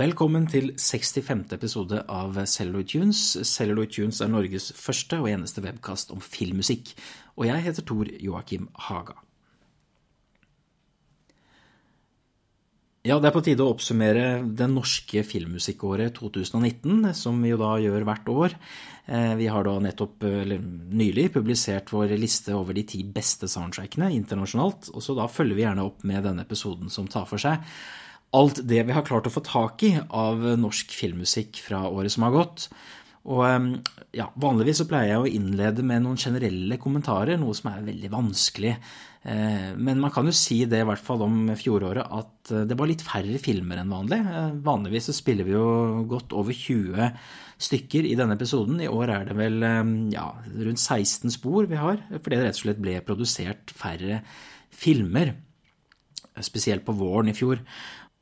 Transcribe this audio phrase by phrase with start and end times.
[0.00, 1.50] Velkommen til 65.
[1.52, 3.18] episode av Celluloid Tunes.
[3.44, 6.94] Celluloid Tunes er Norges første og eneste webkast om filmmusikk,
[7.36, 9.18] og jeg heter Tor Joakim Haga.
[13.04, 14.24] Ja, det er på tide å oppsummere
[14.56, 18.58] det norske filmmusikkåret 2019, som vi jo da gjør hvert år.
[19.04, 20.64] Eh, vi har da nettopp, eller
[20.96, 25.68] nylig, publisert vår liste over de ti beste soundtrackene internasjonalt, og så da følger vi
[25.68, 27.60] gjerne opp med denne episoden som tar for seg
[28.36, 32.26] alt det vi har klart å få tak i av norsk filmmusikk fra året som
[32.26, 32.68] har gått.
[33.30, 33.44] Og
[34.16, 38.10] ja, Vanligvis så pleier jeg å innlede med noen generelle kommentarer, noe som er veldig
[38.14, 38.72] vanskelig.
[39.20, 42.88] Eh, men man kan jo si det i hvert fall om fjoråret at det var
[42.88, 44.22] litt færre filmer enn vanlig.
[44.24, 47.12] Eh, vanligvis så spiller vi jo godt over 20
[47.60, 48.80] stykker i denne episoden.
[48.80, 49.60] I år er det vel
[50.14, 50.30] ja,
[50.64, 54.22] rundt 16 spor vi har, fordi det rett og slett ble produsert færre
[54.72, 55.34] filmer.
[56.40, 57.60] Spesielt på våren i fjor.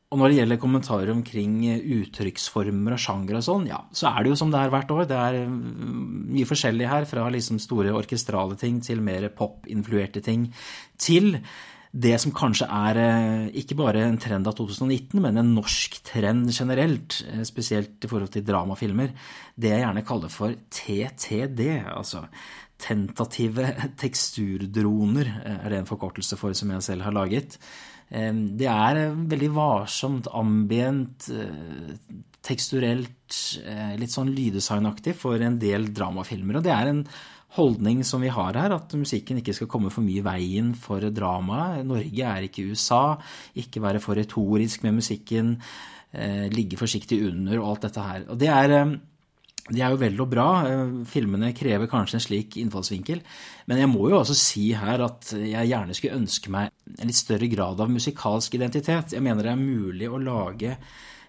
[0.08, 4.30] Og når det gjelder kommentarer omkring uttrykksformer og sjanger og sånn, ja, så er det
[4.32, 5.02] jo som det er hvert år.
[5.10, 10.46] Det er mm, mye forskjellig her, fra liksom store orkestrale ting til mer pop-influerte ting,
[10.96, 11.36] til
[11.92, 16.48] det som kanskje er eh, ikke bare en trend av 2019, men en norsk trend
[16.52, 19.12] generelt, eh, spesielt i forhold til dramafilmer,
[19.56, 22.26] det jeg gjerne kaller for TTD, altså
[22.78, 23.72] tentative
[24.04, 27.56] teksturdroner, eh, er det en forkortelse for som jeg selv har laget.
[28.08, 28.98] Det er
[29.28, 31.96] veldig varsomt, ambient, eh,
[32.40, 36.56] teksturelt, eh, litt sånn lyddesignaktig for en del dramafilmer.
[36.56, 37.04] Og det er en
[37.56, 41.00] holdning som vi har her, at musikken ikke skal komme for mye i veien for
[41.00, 41.84] dramaet.
[41.84, 43.18] Norge er ikke USA.
[43.56, 45.58] Ikke være for retorisk med musikken.
[46.12, 48.24] Eh, ligge forsiktig under og alt dette her.
[48.30, 49.00] Og det er
[49.68, 50.48] de er jo vel og bra.
[50.68, 53.20] Eh, filmene krever kanskje en slik innfallsvinkel.
[53.68, 57.18] Men jeg må jo også si her at jeg gjerne skulle ønske meg en litt
[57.18, 59.14] større grad av musikalsk identitet.
[59.16, 60.78] Jeg mener det er mulig å lage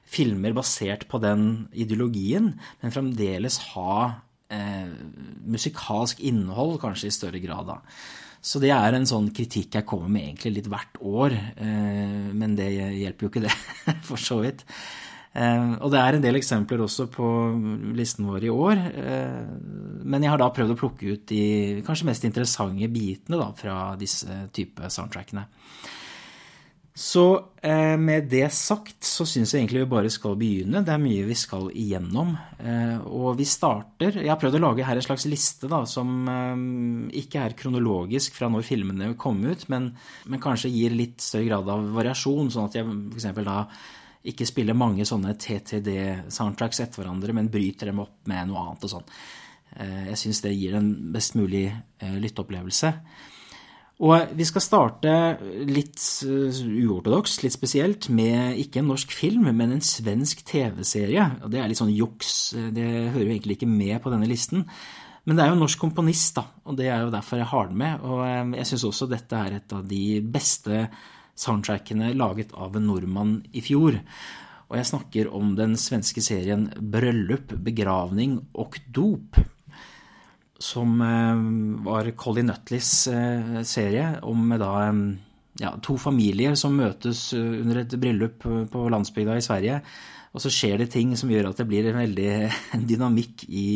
[0.10, 4.00] filmer basert på den ideologien, men fremdeles ha
[4.50, 4.90] eh,
[5.46, 7.70] musikalsk innhold kanskje i større grad.
[7.70, 7.78] da.
[8.42, 12.56] Så det er en sånn kritikk jeg kommer med egentlig litt hvert år, eh, men
[12.58, 13.56] det hjelper jo ikke det,
[14.10, 14.66] for så vidt.
[15.30, 17.28] Eh, og det er en del eksempler også på
[17.98, 18.82] listen vår i år.
[18.90, 19.46] Eh,
[20.10, 21.44] men jeg har da prøvd å plukke ut de
[21.86, 25.46] kanskje mest interessante bitene da, fra disse type soundtrackene.
[27.00, 27.24] Så
[27.64, 30.82] eh, med det sagt så syns jeg egentlig vi bare skal begynne.
[30.84, 32.34] Det er mye vi skal igjennom.
[33.08, 36.28] Og vi starter Jeg har prøvd å lage her en slags liste da, som
[37.16, 39.94] ikke er kronologisk fra når filmene kom ut, men,
[40.28, 43.32] men kanskje gir litt større grad av variasjon, sånn at jeg f.eks.
[43.46, 43.62] da
[44.28, 48.92] ikke spiller mange sånne TTD-soundtracks etter hverandre, men bryter dem opp med noe annet og
[48.98, 49.12] sånn.
[49.78, 52.94] Eh, jeg syns det gir en best mulig eh, lytteopplevelse.
[54.00, 55.14] Og vi skal starte
[55.68, 61.28] litt eh, uortodoks, litt spesielt, med ikke en norsk film, men en svensk TV-serie.
[61.44, 64.66] Og det er litt sånn juks, det hører jo egentlig ikke med på denne listen.
[65.28, 67.70] Men det er jo en norsk komponist, da, og det er jo derfor jeg har
[67.70, 68.04] den med.
[68.08, 70.88] Og jeg syns også dette er et av de beste
[71.40, 74.00] soundtrackene laget av en nordmann i fjor.
[74.70, 79.40] Og jeg snakker om den svenske serien Bryllup, begravning og dop.
[80.60, 81.42] Som eh,
[81.88, 84.74] var Colin Nutleys eh, serie om da
[85.60, 89.82] ja, to familier som møtes under et bryllup på landsbygda i Sverige.
[90.36, 92.32] Og så skjer det ting som gjør at det blir en veldig
[92.92, 93.70] dynamikk i,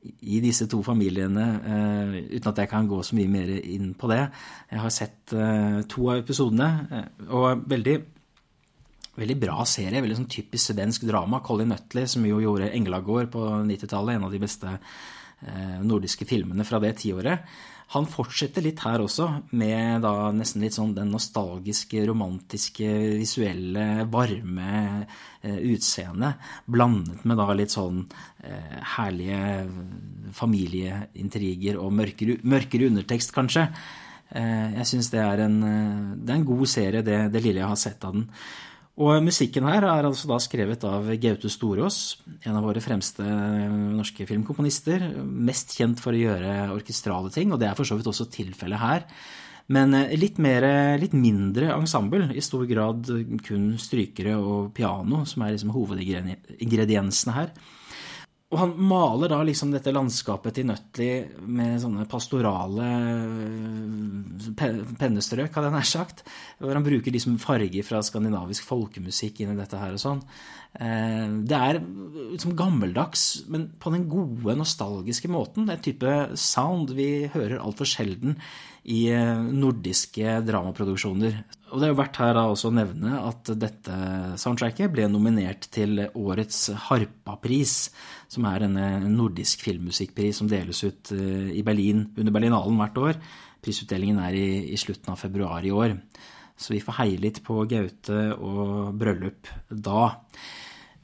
[0.00, 4.08] i disse to familiene, uh, uten at jeg kan gå så mye mer inn på
[4.08, 4.22] det.
[4.70, 7.96] Jeg har sett uh, to av episodene, uh, og veldig,
[9.20, 10.00] veldig bra serie.
[10.00, 11.42] Veldig sånn typisk svensk drama.
[11.44, 14.78] Colin Nutley, som jo gjorde 'Englagård' på 90-tallet, en av de beste
[15.80, 17.46] nordiske filmene fra det tiåret.
[17.90, 19.26] Han fortsetter litt her også,
[19.58, 22.86] med da nesten litt sånn den nostalgiske, romantiske,
[23.18, 24.68] visuelle, varme
[25.42, 26.38] eh, utseendet,
[26.70, 28.04] blandet med da litt sånn
[28.46, 29.66] eh, herlige
[30.38, 33.66] familieintriger og mørkere, mørkere undertekst, kanskje.
[34.38, 35.46] Eh, jeg syns det, eh,
[36.14, 38.28] det er en god serie, det, det lille jeg har sett av den.
[38.98, 44.26] Og musikken her er altså da skrevet av Gaute Storås, en av våre fremste norske
[44.28, 45.06] filmkomponister.
[45.24, 48.82] Mest kjent for å gjøre orkestrale ting, og det er for så vidt også tilfellet
[48.82, 49.06] her.
[49.70, 50.66] Men eh, litt, mer,
[51.00, 53.08] litt mindre ensemble, i stor grad
[53.46, 57.54] kun strykere og piano, som er liksom hovedingrediensene her.
[58.50, 61.10] Og han maler da liksom dette landskapet til Nøtli
[61.46, 62.86] med sånne pastorale
[64.58, 66.24] pennestrøk, hadde jeg nær sagt.
[66.58, 70.24] Hvor han bruker liksom farger fra skandinavisk folkemusikk inn i dette her og sånn.
[70.82, 71.78] Eh, det er
[72.32, 75.68] liksom gammeldags, men på den gode, nostalgiske måten.
[75.68, 78.34] Det er en type sound vi hører altfor sjelden
[78.90, 81.42] i nordiske dramaproduksjoner.
[81.70, 83.96] Og det er jo verdt her da også å nevne at dette
[84.40, 87.90] soundtracket ble nominert til årets Harpa-pris,
[88.30, 88.78] som er en
[89.10, 93.22] nordisk filmmusikkpris som deles ut eh, i Berlin under Berlinalen hvert år.
[93.60, 95.96] Prisutdelingen er i, i slutten av februar i år.
[96.60, 100.10] Så vi får heie litt på Gaute og bryllup da.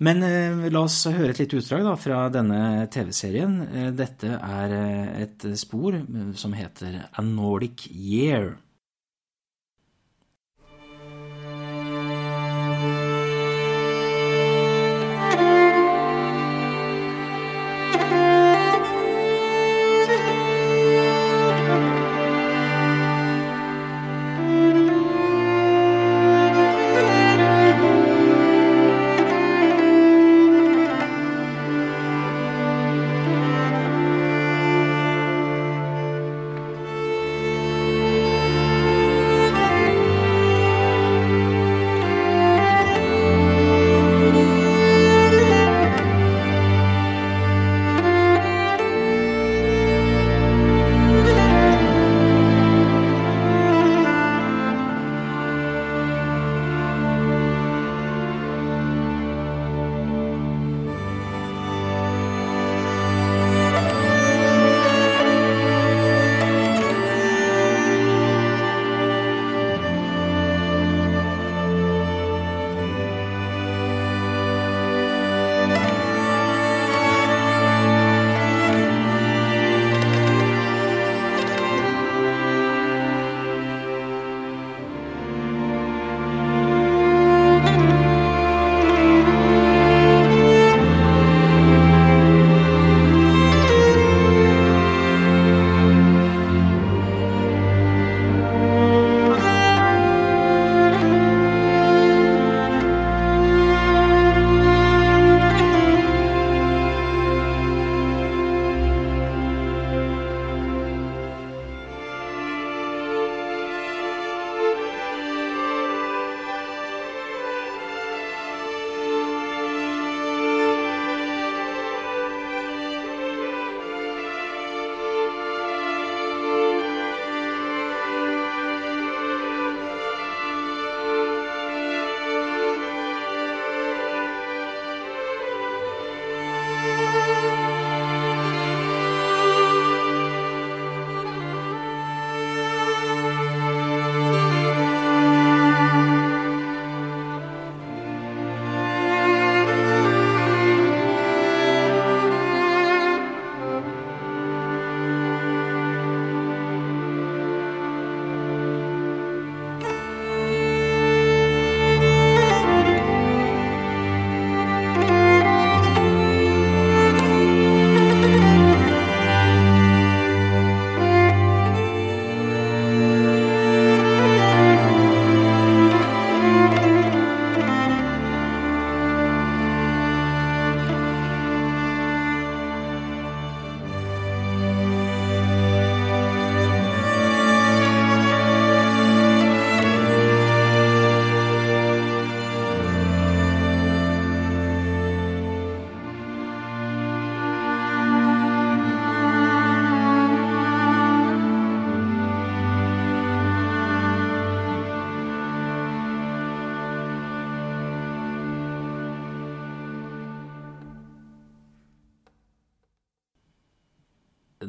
[0.04, 3.56] Men eh, la oss høre et lite utdrag da, fra denne TV-serien.
[3.66, 5.96] Eh, dette er eh, et spor
[6.36, 8.52] som heter A Nordic Year.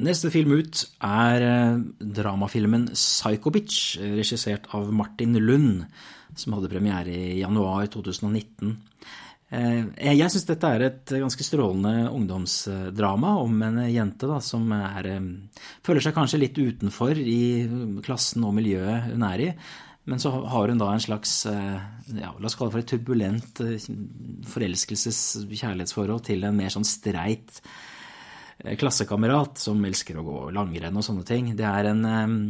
[0.08, 5.82] Neste film ut er eh, dramafilmen Psycho Bitch, regissert av Martin Lund,
[6.38, 8.76] som hadde premiere i januar 2019.
[9.50, 9.82] Eh,
[10.14, 15.28] jeg syns dette er et ganske strålende ungdomsdrama om en jente da, som er, eh,
[15.84, 17.68] føler seg kanskje litt utenfor i
[18.06, 19.52] klassen og miljøet hun er i.
[20.08, 23.60] Men så har hun da en slags ja, la oss kalle det for et turbulent
[24.54, 27.60] forelskelses-kjærlighetsforhold til en mer sånn streit
[28.80, 31.54] klassekamerat som elsker å gå langrenn og sånne ting.
[31.58, 32.44] Det er en um,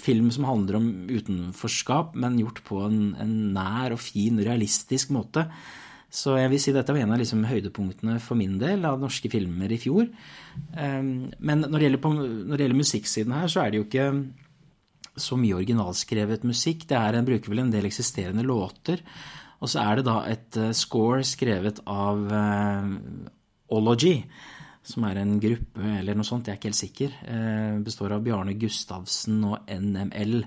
[0.00, 5.46] film som handler om utenforskap, men gjort på en, en, nær og fin, realistisk måte.
[6.10, 9.30] Så jeg vil si dette var en av liksom høydepunktene for min del av norske
[9.30, 10.08] filmer i fjor.
[10.74, 13.88] Um, men når det, gjelder på, når det gjelder musikksiden her, så er det jo
[13.88, 14.08] ikke
[15.20, 16.88] så mye originalskrevet musikk.
[16.90, 19.04] Det er, En bruker vel en del eksisterende låter.
[19.60, 22.22] Og så er det da et score skrevet av
[23.70, 24.14] Ology
[24.86, 27.16] som er en gruppe eller noe sånt, jeg er ikke helt sikker.
[27.86, 30.38] Består av Bjarne Gustavsen og NML.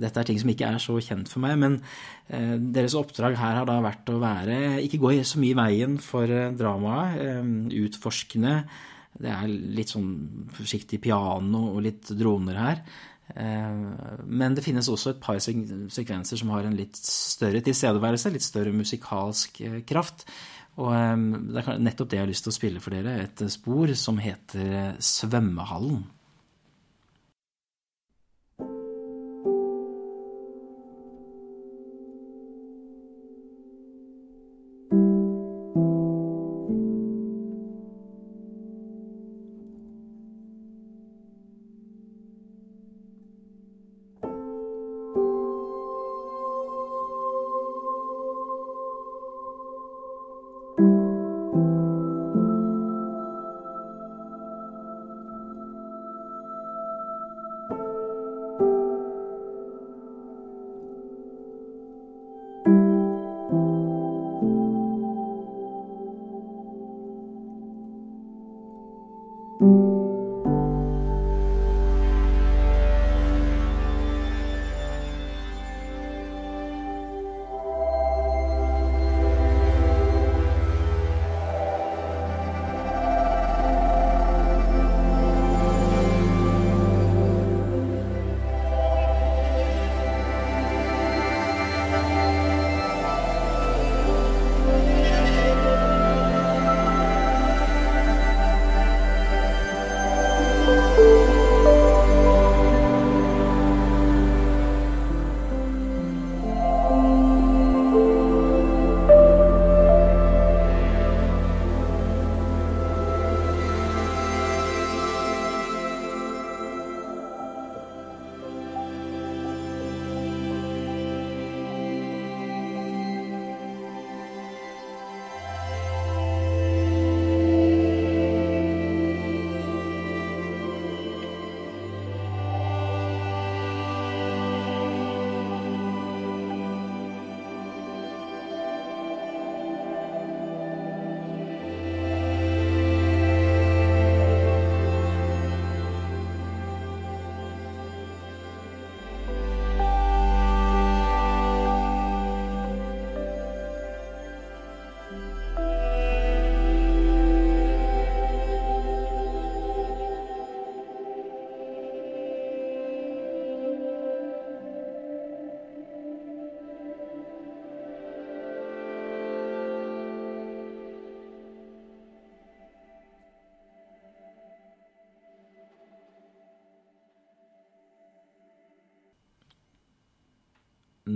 [0.00, 1.80] Dette er ting som ikke er så kjent for meg, men
[2.72, 6.30] deres oppdrag her har da vært å være Ikke gå så mye i veien for
[6.56, 7.18] dramaet,
[7.86, 8.54] utforskende.
[9.16, 10.08] Det er litt sånn
[10.56, 12.82] forsiktig piano og litt droner her.
[13.36, 18.72] Men det finnes også et par sekvenser som har en litt større tilstedeværelse, litt større
[18.76, 20.28] musikalsk kraft.
[20.76, 20.92] Og
[21.54, 24.20] det er nettopp det jeg har lyst til å spille for dere, et spor som
[24.20, 26.04] heter Svømmehallen.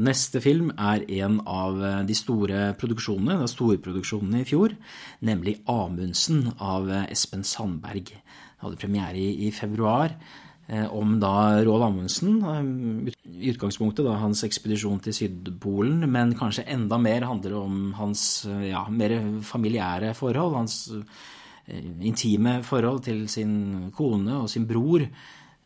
[0.01, 4.73] Neste film er en av eh, de store produksjonene, de storproduksjonene i fjor,
[5.27, 8.15] nemlig Amundsen av eh, Espen Sandberg.
[8.15, 10.15] Det hadde premiere i, februar
[10.69, 11.35] eh, om da
[11.67, 12.39] Roald Amundsen,
[13.29, 18.87] i utgangspunktet da hans ekspedisjon til Sydpolen, men kanskje enda mer handler om hans ja,
[18.89, 20.79] mer familiære forhold, hans
[22.01, 25.05] intime forhold til sin kone og sin bror.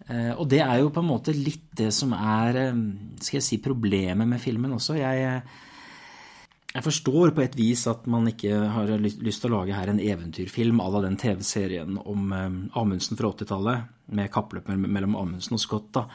[0.04, 2.80] Eh, og det er jo på en måte litt det som er eh,
[3.24, 4.98] skal jeg si, problemet med filmen også.
[4.98, 9.76] Jeg, eh, jeg forstår på et vis at man ikke har lyst til å lage
[9.76, 15.54] her en eventyrfilm à la den TV-serien om Amundsen fra 80-tallet, med kappløp mellom Amundsen
[15.56, 15.92] og Scott.
[15.94, 16.08] da.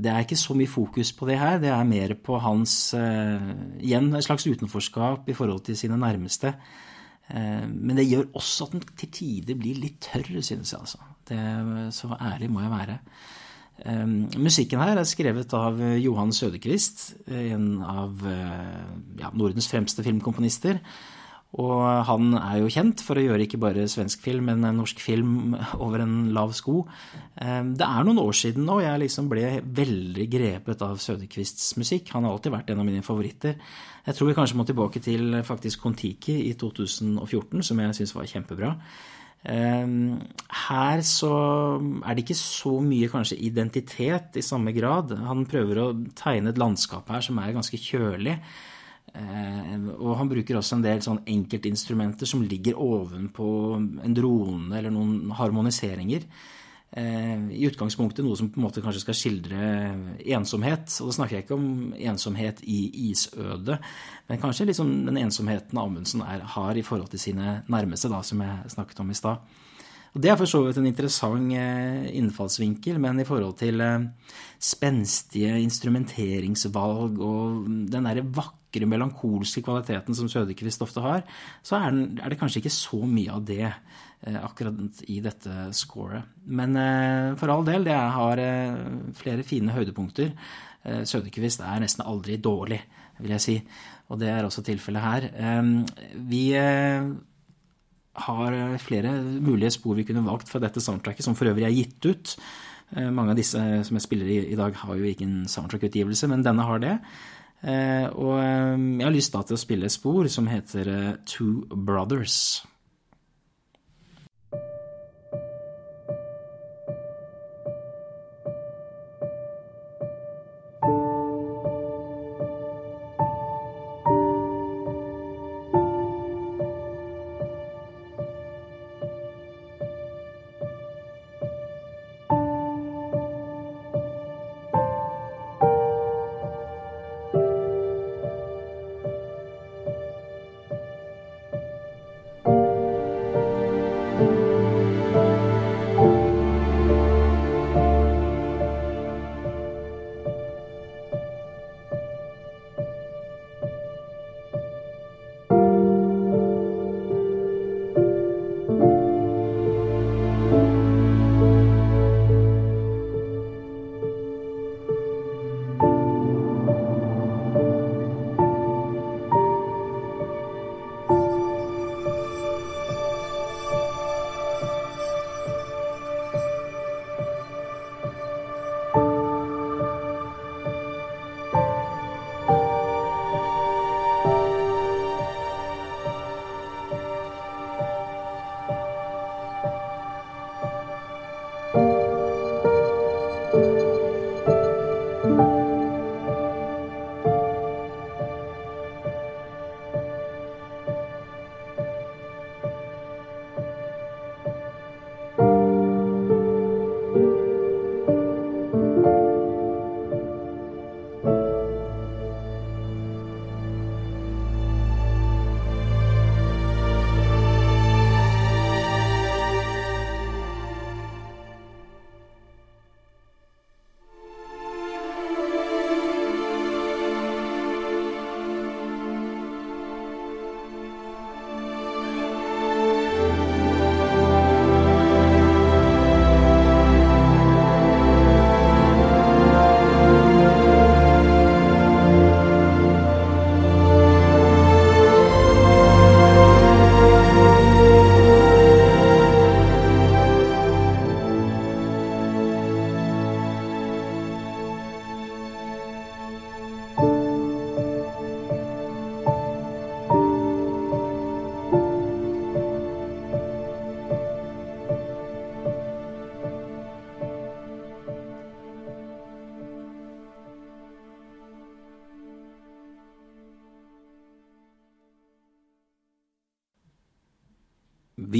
[0.00, 1.58] Det er ikke så mye fokus på det her.
[1.60, 6.54] Det er mer på hans Igjen et slags utenforskap i forhold til sine nærmeste.
[7.28, 10.80] Men det gjør også at den til tider blir litt tørr, synes jeg.
[10.80, 11.13] altså.
[11.28, 11.40] Det,
[11.96, 12.98] så ærlig må jeg være.
[13.84, 20.78] Um, musikken her er skrevet av Johan Sødequist, en av ja, Nordens fremste filmkomponister.
[21.54, 25.54] Og han er jo kjent for å gjøre ikke bare svensk film, men norsk film
[25.84, 26.82] over en lav sko.
[27.38, 32.10] Um, det er noen år siden nå jeg liksom ble veldig grepet av Sødekvists musikk.
[32.16, 33.54] Han har alltid vært en av mine favoritter.
[34.04, 38.28] Jeg tror vi kanskje må tilbake til faktisk Kon-Tiki i 2014, som jeg syns var
[38.28, 38.74] kjempebra.
[39.44, 40.22] Ehm,
[40.68, 41.32] her så
[42.00, 45.12] er det ikke så mye kanskje identitet i samme grad.
[45.26, 48.38] Han prøver å tegne et landskap her som er ganske kjølig.
[49.14, 53.48] Ehm, og han bruker også en del sånn enkeltinstrumenter som ligger ovenpå
[54.04, 56.24] en drone eller noen harmoniseringer.
[56.94, 59.70] I utgangspunktet noe som på en måte kanskje skal skildre
[60.36, 60.86] ensomhet.
[61.02, 62.78] Og da snakker jeg ikke om ensomhet i
[63.10, 63.80] isødet,
[64.28, 68.44] men kanskje liksom den ensomheten Amundsen er, har i forhold til sine nærmeste, da, som
[68.44, 69.60] jeg snakket om i stad.
[70.14, 71.50] Og Det er for så vidt en interessant
[72.14, 73.82] innfallsvinkel, men i forhold til
[74.62, 81.26] spenstige instrumenteringsvalg og den derre vakre, melankolske kvaliteten som Sødekvist ofte har,
[81.62, 81.98] så er,
[82.30, 86.24] det kanskje ikke så mye av det Eh, akkurat i dette scoret.
[86.44, 88.76] Men eh, for all del, det har eh,
[89.18, 90.32] flere fine høydepunkter.
[90.84, 92.76] Sødekvist er nesten aldri dårlig,
[93.24, 93.54] vil jeg si.
[94.12, 95.24] Og det er også tilfellet her.
[96.28, 96.42] Vi
[98.20, 102.04] har flere mulige spor vi kunne valgt fra dette soundtracket, som for øvrig er gitt
[102.04, 102.34] ut.
[103.16, 106.68] Mange av disse som jeg spiller i dag, har jo ikke en soundtrack-utgivelse, men denne
[106.68, 106.94] har det.
[108.20, 112.60] Og jeg har lyst til å spille et spor som heter Two Brothers.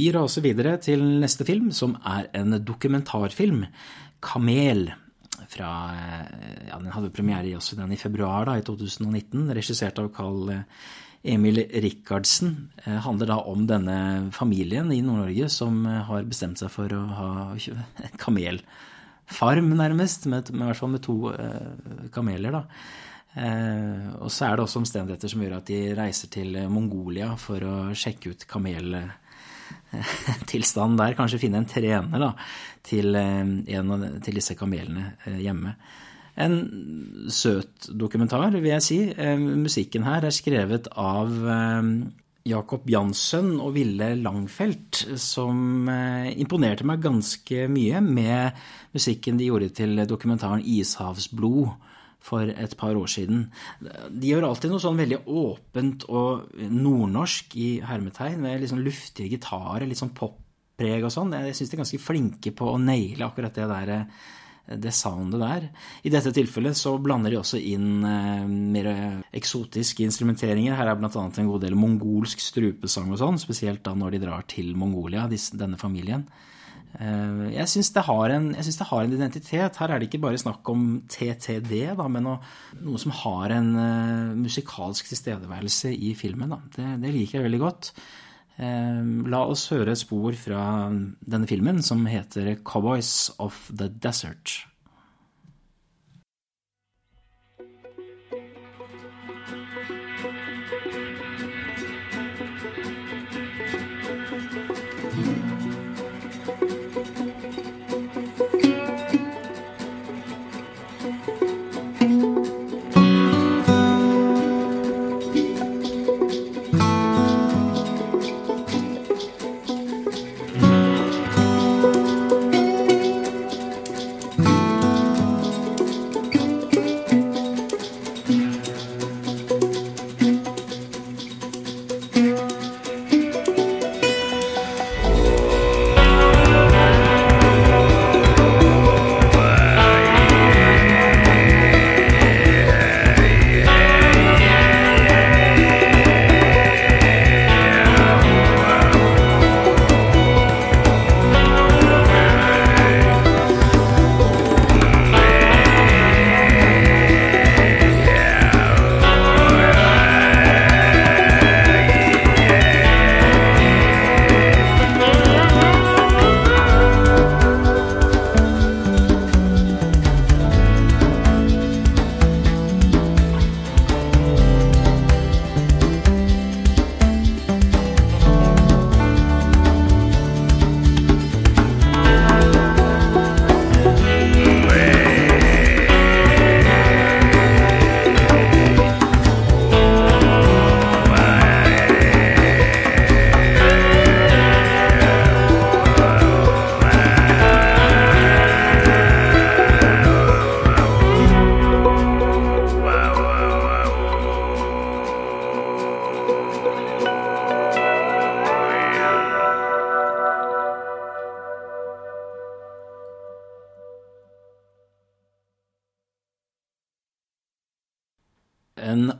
[0.04, 3.62] Vi raser videre til neste film, som er en dokumentarfilm.
[4.20, 4.90] 'Kamel'.
[5.48, 5.70] Fra,
[6.68, 10.52] ja, den hadde premiere i den i februar da, i 2019, regissert av Carl
[11.22, 12.68] Emil Rikardsen.
[12.84, 17.30] Eh, handler da om denne familien i Nord-Norge som har bestemt seg for å ha
[17.54, 20.26] en kamelfarm, nærmest.
[20.26, 22.64] Med, med, i hvert fall med to uh, kameler, da.
[23.40, 27.64] Eh, og så er det også omstendigheter som gjør at de reiser til Mongolia for
[27.64, 28.98] å sjekke ut kamel
[30.50, 31.16] tilstanden der.
[31.18, 32.32] Kanskje finne en trener da,
[32.86, 33.44] til, eh,
[33.78, 35.76] en til disse kamelene eh, hjemme.
[36.34, 36.58] En
[37.30, 39.00] søt dokumentar, vil jeg si.
[39.10, 41.30] Eh, musikken her er skrevet av
[42.44, 50.02] Jakob Jansson og Ville Langfelt, som imponerte meg ganske mye med musikken de gjorde til
[50.10, 51.72] dokumentaren 'Ishavsblod'
[52.24, 53.48] for et par år siden.
[54.08, 59.34] De gjør alltid noe sånn veldig åpent og nordnorsk i hermetegn, med litt sånn luftige
[59.36, 61.36] gitarer, litt sånn poppreg og sånn.
[61.36, 63.94] Jeg syns de er ganske flinke på å naile akkurat det der
[64.64, 65.66] det soundet der.
[66.08, 68.86] I dette tilfellet så blander de også inn eh, mer
[69.36, 70.72] eksotiske instrumenteringer.
[70.78, 71.10] Her er bl.a.
[71.12, 75.76] en god del mongolsk strupesang og sånn, spesielt da når de drar til Mongolia, denne
[75.80, 76.24] familien.
[76.94, 79.78] Eh, jeg syns det, det, har en identitet.
[79.80, 82.38] Her er det ikke bare snakk om TTD, da, men noe,
[82.84, 86.54] noe som har en uh, musikalsk tilstedeværelse i filmen.
[86.76, 87.90] Det, det, liker jeg veldig godt.
[88.54, 90.62] Uh, la oss høre et spor fra
[90.94, 94.62] denne filmen som heter 'Cowboys of the Desert'.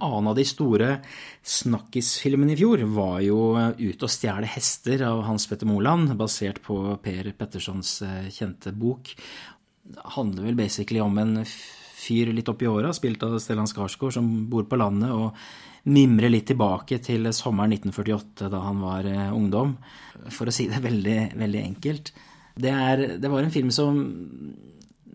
[0.00, 0.98] Av de store
[1.42, 6.78] snakkisfilmene i fjor var jo Ut og stjele hester av Hans Petter Moland, basert på
[7.02, 9.14] Per Pettersons eh, kjente bok.
[9.84, 14.28] Det handler vel basically om en fyr litt oppi åra, spilt av Stellan Skarsgård, som
[14.50, 15.36] bor på landet og
[15.84, 19.76] mimrer litt tilbake til sommeren 1948, da han var eh, ungdom.
[20.32, 22.14] For å si det veldig, veldig enkelt.
[22.54, 24.00] Det, er, det var en film som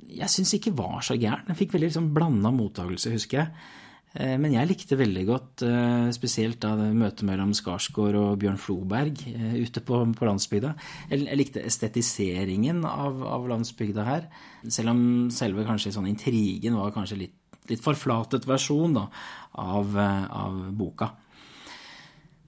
[0.10, 1.46] jeg syns ikke var så gæren.
[1.48, 3.78] Den fikk veldig liksom blanda mottakelse, husker jeg.
[4.18, 9.22] Eh, men jeg likte veldig godt eh, spesielt da møtet mellom Skarsgård og Bjørn Floberg
[9.30, 10.74] eh, ute på, på landsbygda.
[11.12, 14.26] Jeg, likte estetiseringen av, av, landsbygda her.
[14.66, 17.38] Selv om selve kanskje sånn intrigen var kanskje litt,
[17.70, 19.06] litt forflatet versjon da,
[19.62, 21.14] av, av boka.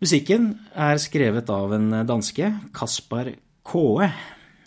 [0.02, 4.10] Musikken er skrevet av en danske, Kaspar Kåe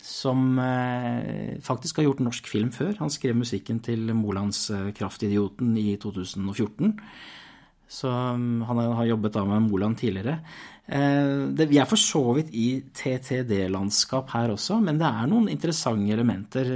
[0.04, 2.92] som eh, faktisk har gjort norsk film før.
[3.00, 6.92] Han skrev musikken til Molands eh, 'Kraftidioten' i 2014.
[7.88, 10.38] Så mm, han har jobbet da med Moland tidligere.
[10.84, 16.12] Eh, vi er for så vidt i TTD-landskap her også, men det er noen interessante
[16.12, 16.68] elementer.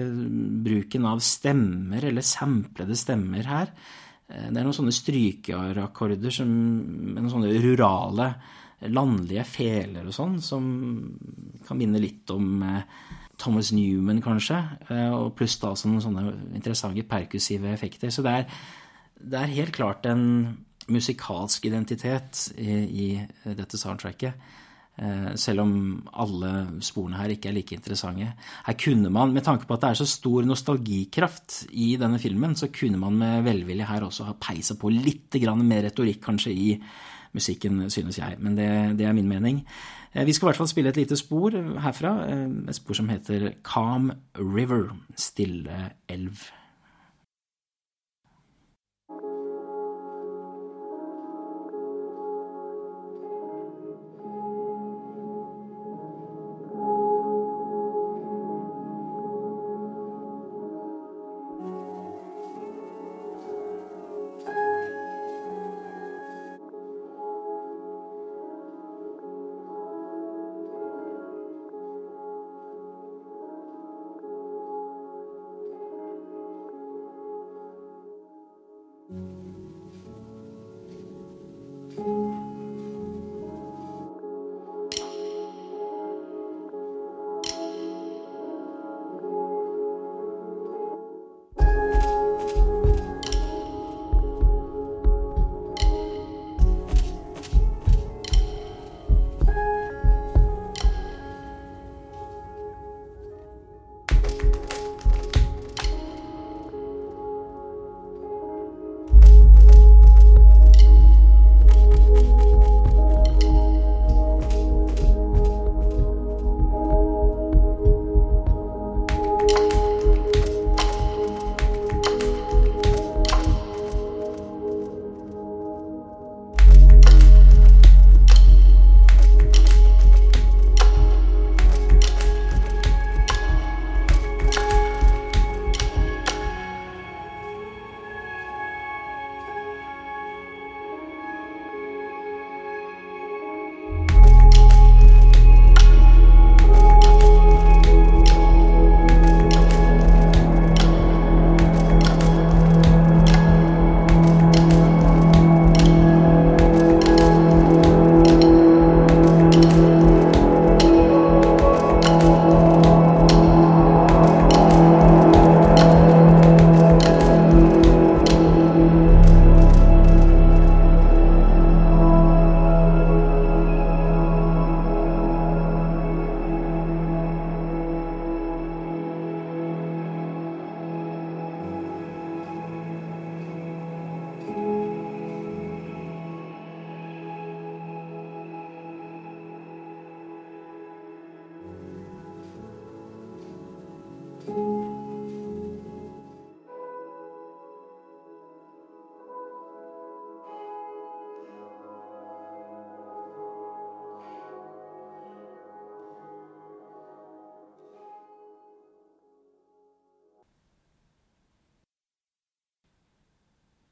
[0.64, 3.74] Bruken av stemmer, eller samplede stemmer her.
[4.28, 8.26] Det er noen sånne strykeakkorder noen sånne rurale,
[8.86, 10.66] landlige feler og sånn, som
[11.66, 12.62] kan minne litt om
[13.38, 14.58] Thomas Newman, kanskje,
[14.90, 16.24] eh, og pluss da også noen sånne
[16.58, 18.10] interessante perkussive effekter.
[18.10, 18.62] Så det er,
[19.18, 20.24] det er helt klart en
[20.88, 22.72] musikalsk identitet i,
[23.04, 24.48] i dette soundtracket.
[24.98, 25.74] Eh, selv om
[26.18, 26.50] alle
[26.82, 28.32] sporene her ikke er like interessante.
[28.66, 32.58] Her kunne man, med tanke på at det er så stor nostalgikraft i denne filmen,
[32.58, 36.72] så kunne man med velvilje her også ha peisa på litt mer retorikk kanskje i
[37.32, 38.36] musikken, synes jeg.
[38.38, 39.66] Men det, det er min mening.
[40.14, 42.14] Eh, vi skal i hvert fall spille et lite spor herfra.
[42.30, 46.48] Eh, et spor som heter Calm River, stille elv.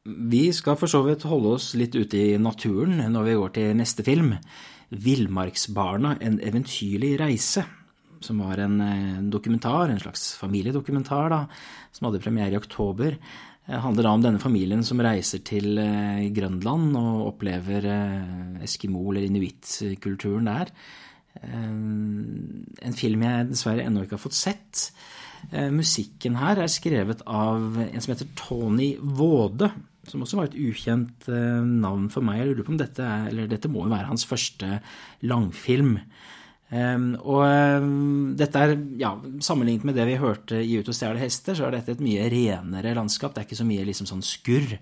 [0.06, 3.76] Vi skal for så vidt holde oss litt ute i naturen når vi går til
[3.78, 4.36] neste film.
[4.94, 7.64] 'Villmarksbarna en eventyrlig reise',
[8.22, 11.40] som var en eh, dokumentar, en slags familiedokumentar, da,
[11.92, 13.18] som hadde premiere i oktober.
[13.66, 19.08] Det handler da om denne familien som reiser til eh, Grønland og opplever eh, eskimo-
[19.10, 20.72] eller inuittkulturen der.
[21.36, 24.86] En film jeg dessverre ennå ikke har fått sett.
[25.52, 29.68] Musikken her er skrevet av en som heter Tony Våde,
[30.12, 32.40] som også var et ukjent eh, navn for meg.
[32.40, 34.80] Jeg lurer på om dette er, eller dette må jo være hans første
[35.26, 35.98] langfilm.
[36.66, 41.20] Um, og um, dette er, ja, Sammenlignet med det vi hørte i Ut og stjele
[41.20, 43.34] hester, så er dette et mye renere landskap.
[43.34, 44.74] Det er ikke så mye liksom sånn skurr.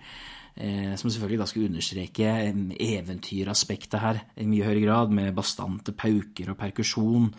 [0.54, 2.32] Eh, som selvfølgelig da skal understreke
[2.78, 7.32] eventyraspektet her i mye høyere grad, med bastante pauker og perkusjon.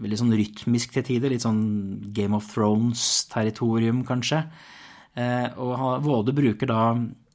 [0.00, 1.34] Veldig sånn rytmisk til tider.
[1.34, 1.64] Litt sånn
[2.16, 4.42] Game of Thrones-territorium, kanskje.
[5.14, 6.80] Eh, og Våde bruker da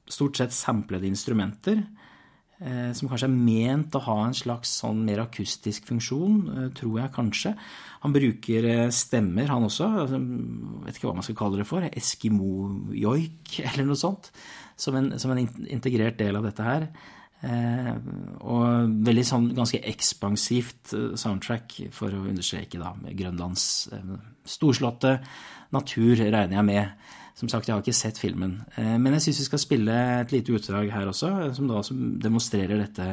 [0.09, 1.83] stort sett samplede instrumenter.
[2.59, 6.97] Eh, som kanskje er ment å ha en slags sånn mer akustisk funksjon, eh, tror
[6.99, 7.53] jeg kanskje.
[8.03, 9.87] Han bruker eh, stemmer, han også.
[10.01, 10.19] Altså,
[10.83, 11.87] vet ikke hva man skal kalle det for.
[11.87, 14.27] Eskimo-joik, eller noe sånt.
[14.75, 16.89] Som en, som en, integrert del av dette her.
[17.39, 23.63] Og veldig sånn ganske ekspansivt soundtrack, for å understreke da, Grønlands
[24.43, 25.13] storslåtte
[25.75, 27.05] natur, regner jeg med.
[27.39, 28.57] Som sagt, jeg har ikke sett filmen.
[28.75, 31.79] Eh, men jeg syns vi skal spille et lite utdrag her også, som da
[32.25, 33.07] demonstrerer dette,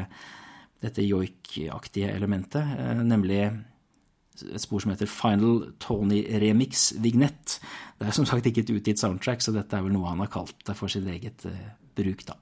[0.82, 2.74] dette joik-aktige elementet.
[2.74, 3.44] Eh, nemlig
[4.36, 7.60] et spor som heter Final Tony Remix Vignett.
[8.00, 10.32] Det er som sagt ikke et utgitt soundtrack, så dette er vel noe han har
[10.32, 12.36] kalt det for sitt eget eh, bruk, da.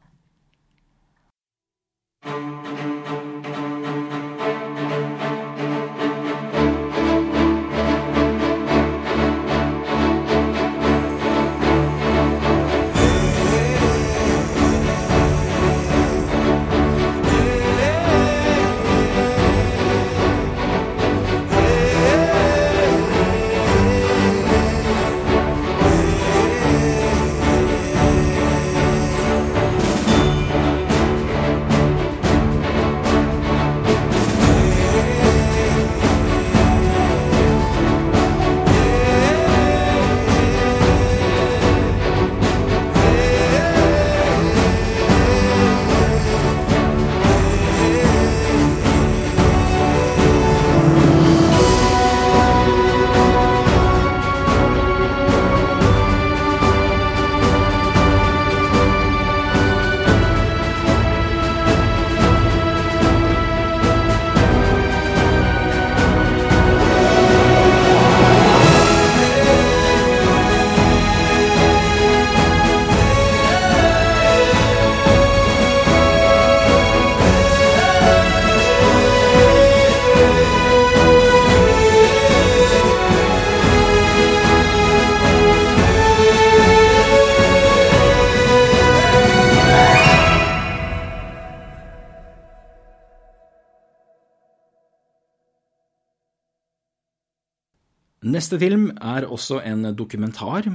[98.45, 100.67] Neste film er også en dokumentar,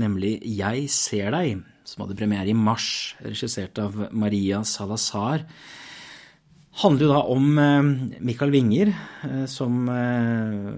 [0.00, 5.42] nemlig Jeg ser deg, som hadde premiere i mars, regissert av Maria Salazar.
[6.80, 7.90] Handler jo da om eh,
[8.24, 8.94] Michael Winger,
[9.28, 10.70] eh, som eh,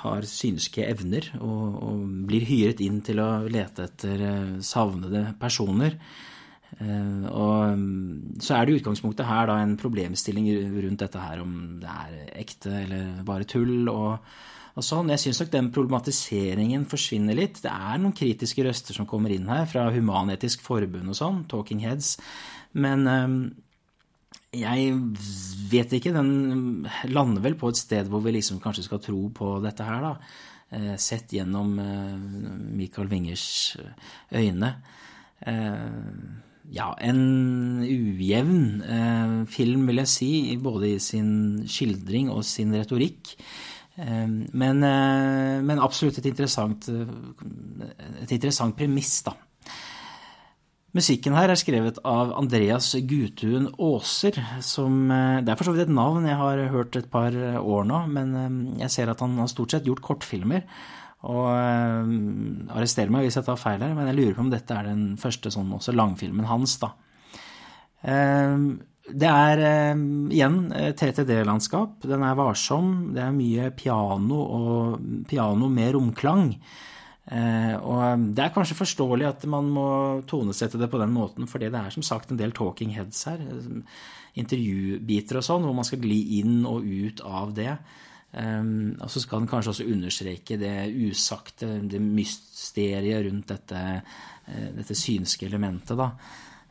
[0.00, 4.22] har synske evner og, og blir hyret inn til å lete etter
[4.64, 5.98] savnede personer.
[6.80, 10.48] Og mm, så er det i utgangspunktet her da en problemstilling
[10.80, 13.84] rundt dette her, om det er ekte eller bare tull.
[13.92, 14.32] og
[14.76, 15.10] og sånn.
[15.14, 17.62] Jeg syns nok den problematiseringen forsvinner litt.
[17.64, 21.82] Det er noen kritiske røster som kommer inn her, fra Human-Etisk Forbund og sånn, Talking
[21.84, 22.14] Heads.
[22.78, 23.34] Men øh,
[24.56, 24.94] jeg
[25.70, 26.14] vet ikke.
[26.14, 30.06] Den lander vel på et sted hvor vi liksom kanskje skal tro på dette her,
[30.08, 30.14] da.
[30.70, 32.14] Eh, sett gjennom eh,
[32.78, 33.76] Michael Wingers
[34.34, 34.74] øyne.
[35.40, 35.86] Eh,
[36.70, 37.22] ja, en
[37.82, 40.30] ujevn film, vil jeg si,
[40.62, 41.32] både i sin
[41.66, 43.32] skildring og sin retorikk.
[43.98, 49.34] Ehm, men, eh, men, absolutt et interessant, eh, et interessant premiss, da.
[50.92, 55.86] Musikken her er skrevet av Andreas Gutun Aaser, som eh, Det er for så vidt
[55.86, 59.46] et navn jeg har hørt et par år nå, men jeg ser at han har
[59.46, 60.66] stort sett gjort kortfilmer.
[61.20, 61.46] Og
[62.72, 65.18] arrester meg hvis jeg tar feil her, men jeg lurer på om dette er den
[65.20, 66.94] første sånn også langfilmen hans, da.
[68.08, 68.80] Ehm,
[69.12, 70.02] det er eh,
[70.36, 72.04] igjen TTD-landskap.
[72.08, 73.10] Den er varsom.
[73.16, 76.54] Det er mye piano og piano med romklang.
[77.30, 79.84] Og det er kanskje forståelig at man må
[80.26, 83.38] tonesette det på den måten, fordi det er som sagt en del talking heads her.
[84.40, 87.76] Intervjubiter og sånn, hvor man skal gli inn og ut av det.
[88.34, 93.84] Og så skal den kanskje også understreke det usagte, det mysteriet rundt dette,
[94.80, 96.10] dette synske elementet, da.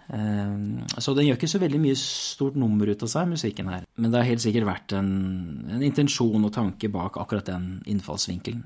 [0.10, 3.86] Um, så den gjør ikke så veldig mye stort nummer ut av seg, musikken her.
[4.00, 5.12] Men det har helt sikkert vært en,
[5.70, 8.66] en intensjon og tanke bak akkurat den innfallsvinkelen.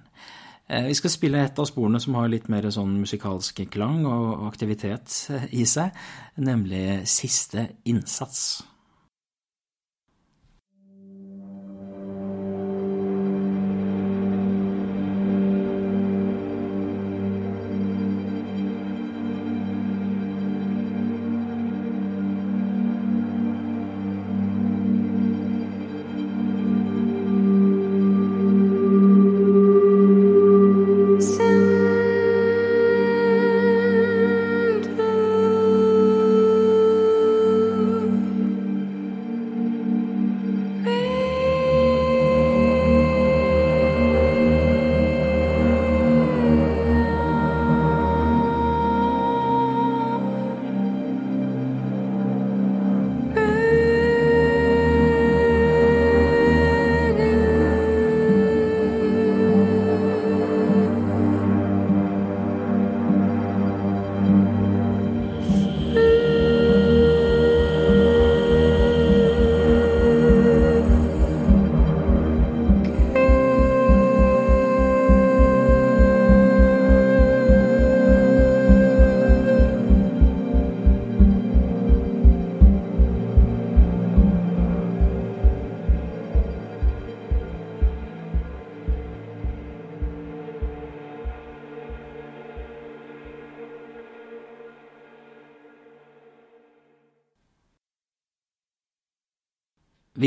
[0.71, 4.45] Uh, vi skal spille et av sporene som har litt mer sånn musikalsk klang og
[4.47, 5.17] aktivitet
[5.51, 5.91] i seg,
[6.39, 8.63] nemlig Siste innsats.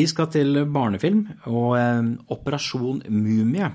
[0.07, 3.67] Vi skal til barnefilm og eh, Operasjon Mumie.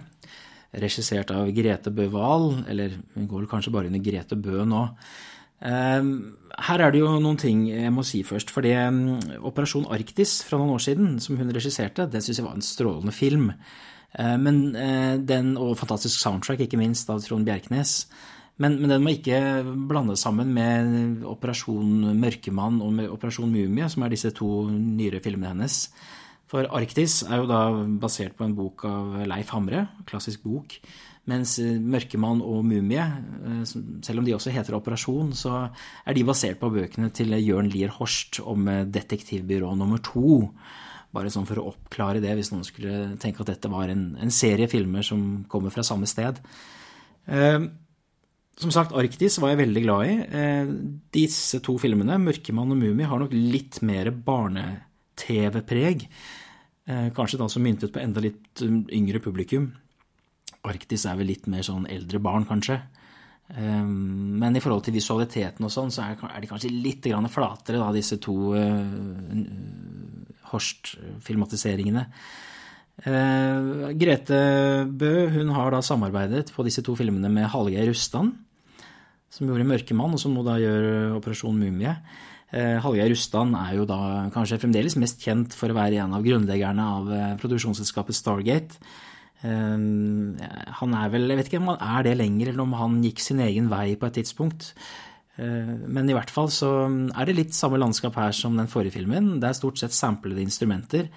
[0.80, 4.86] Regissert av Grete Bø Wahl, eller hun går vel kanskje bare under Grete Bø nå.
[5.68, 6.08] Eh,
[6.70, 8.54] her er det jo noen ting jeg må si først.
[8.56, 9.02] fordi eh,
[9.44, 13.16] Operasjon Arktis fra noen år siden, som hun regisserte, det syns jeg var en strålende
[13.16, 13.52] film.
[14.12, 14.58] Men
[15.24, 18.10] den, og fantastisk soundtrack, ikke minst, av Trond Bjerknes.
[18.62, 19.39] Men, men, den må ikke
[19.89, 25.86] blandes sammen med Operasjon Mørkemann og Operasjon Mumie, som er disse to nyere filmene hennes.
[26.51, 27.62] For Arktis er jo da
[28.01, 30.76] basert på en bok av Leif Hamre, klassisk bok.
[31.32, 35.70] Mens Mørkemann og Mumie, eh, selv om de også heter Operasjon, så
[36.05, 40.49] er de basert på bøkene til Jørn Lier Horst om Detektivbyrå nummer to.
[41.12, 44.32] Bare sånn for å oppklare det, hvis noen skulle tenke at dette var en, en
[44.32, 46.39] serie filmer som kommer fra samme sted.
[47.28, 47.68] Uh,
[48.62, 50.16] som sagt, Arktis var jeg veldig glad i.
[50.38, 50.72] Eh,
[51.14, 56.07] disse to filmene, 'Mørkemann' og 'Mumie', har nok litt mer barne-TV-preg.
[56.88, 59.72] Eh, kanskje da som myntet på enda litt um, yngre publikum.
[60.64, 62.82] Arktis er vel litt mer sånn eldre barn, kanskje.
[63.49, 67.91] Eh, men i forhold til visualiteten og sånn, så er de kanskje litt flatere, da,
[67.91, 68.53] disse to
[70.51, 72.07] Horst-filmatiseringene.
[73.01, 78.36] Uh, Grete Bø hun har da samarbeidet på disse to filmene med Hallgeir Rustan,
[79.32, 81.96] som gjorde 'Mørkemann', og som nå da gjør 'Operasjon Mumie'.
[82.52, 86.24] Uh, Hallgeir Rustan er jo da kanskje fremdeles mest kjent for å være en av
[86.26, 88.76] grunnleggerne av uh, produksjonsselskapet Stargate.
[89.42, 93.20] han er vel Jeg vet ikke om han er det lenger, eller om han gikk
[93.20, 94.76] sin egen vei på et tidspunkt.
[95.36, 96.86] Men i hvert fall så
[97.18, 99.40] er det litt samme landskap her som den forrige filmen.
[99.42, 101.10] Det er stort sett samplede instrumenter.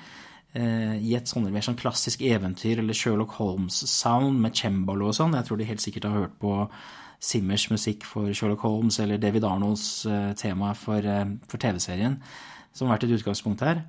[0.55, 5.35] Eh, i et sånn mer sånn klassisk eventyr eller Sherlock Holmes-sound med cembalo og sånn.
[5.35, 6.53] Jeg tror de helt sikkert har hørt på
[7.23, 12.19] Simmers musikk for Sherlock Holmes eller David Arnolds eh, tema for, eh, for TV-serien,
[12.73, 13.83] som har vært et utgangspunkt her.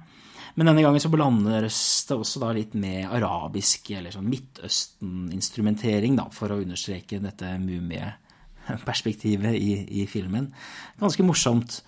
[0.56, 6.54] Men denne gangen så blandes det også da litt med arabisk eller sånn Midtøsten-instrumentering, for
[6.54, 9.72] å understreke dette mumieperspektivet i,
[10.02, 10.54] i filmen.
[11.02, 11.82] Ganske morsomt.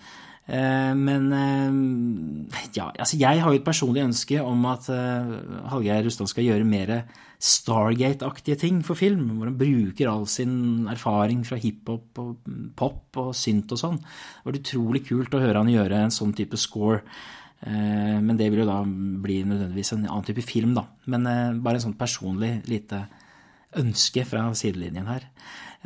[0.48, 1.32] Eh, men
[2.76, 6.92] ja, altså jeg har jo et personlig ønske om at Hallgeir Rustad skal gjøre mer
[7.38, 13.30] Stargate-aktige ting for film, hvor han bruker all sin erfaring fra hiphop og pop og
[13.38, 13.98] synt og sånn.
[14.00, 17.04] Det var utrolig kult å høre han gjøre en sånn type score.
[17.62, 20.84] Men det vil jo da bli nødvendigvis en annen type film, da.
[21.10, 21.26] Men
[21.62, 23.04] bare en sånn personlig lite
[23.78, 25.26] ønske fra sidelinjen her.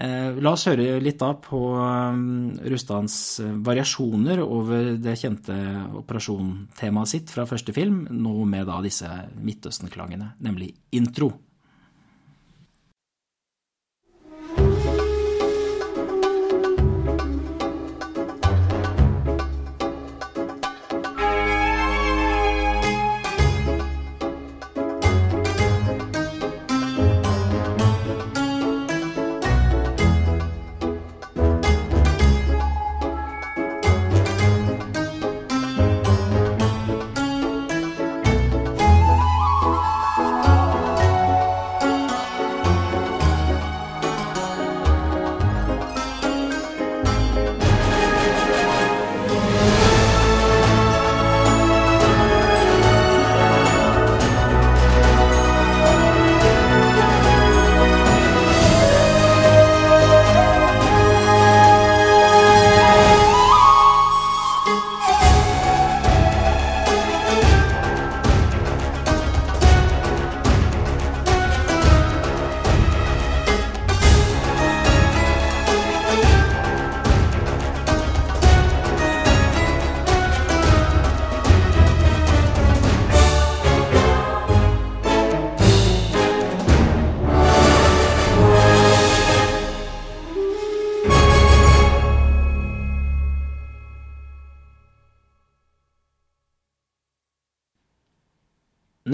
[0.01, 3.15] Eh, la oss høre litt da på um, Rustans
[3.45, 5.57] eh, variasjoner over det kjente
[6.01, 11.35] operasjontemaet sitt fra første film, nå med da disse Midtøsten-klangene, nemlig intro.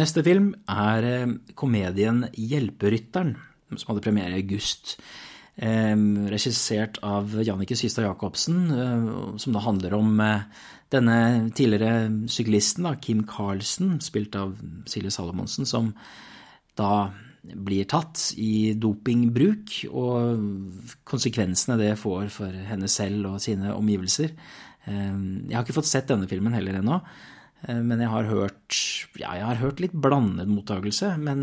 [0.08, 3.34] Neste film er eh, komedien Hjelperytteren,
[3.74, 4.94] som hadde premiere i august.
[5.60, 5.92] Eh,
[6.32, 10.16] regissert av Jannicke Systad Jacobsen, eh, som da handler om
[10.88, 11.18] denne
[11.52, 14.56] tidligere syklisten, da, Kim Carlsen, spilt av
[14.88, 15.92] Silje Salomonsen, som
[16.80, 17.10] da
[17.44, 24.32] blir tatt i dopingbruk, og konsekvensene det får for henne selv og sine omgivelser.
[24.88, 27.02] Jeg har ikke fått sett denne filmen heller ennå.
[27.66, 28.76] Eh, men jeg har hørt,
[29.18, 31.40] ja, jeg har hørt litt blandet mottakelse, men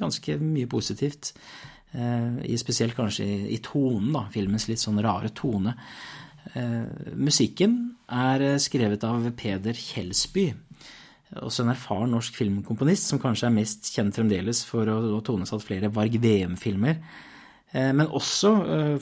[0.00, 1.32] ganske mye positivt.
[1.94, 5.76] Eh, I spesielt kanskje i tonen, da, filmens litt sånn rare tone.
[6.52, 6.84] Eh,
[7.16, 7.78] musikken
[8.12, 10.50] er skrevet av Peder Kjelsby,
[11.40, 15.64] også en erfaren norsk filmkomponist som kanskje er mest kjent fremdeles for å ha tonesatt
[15.64, 17.00] flere Varg VM-filmer.
[17.74, 18.52] Men også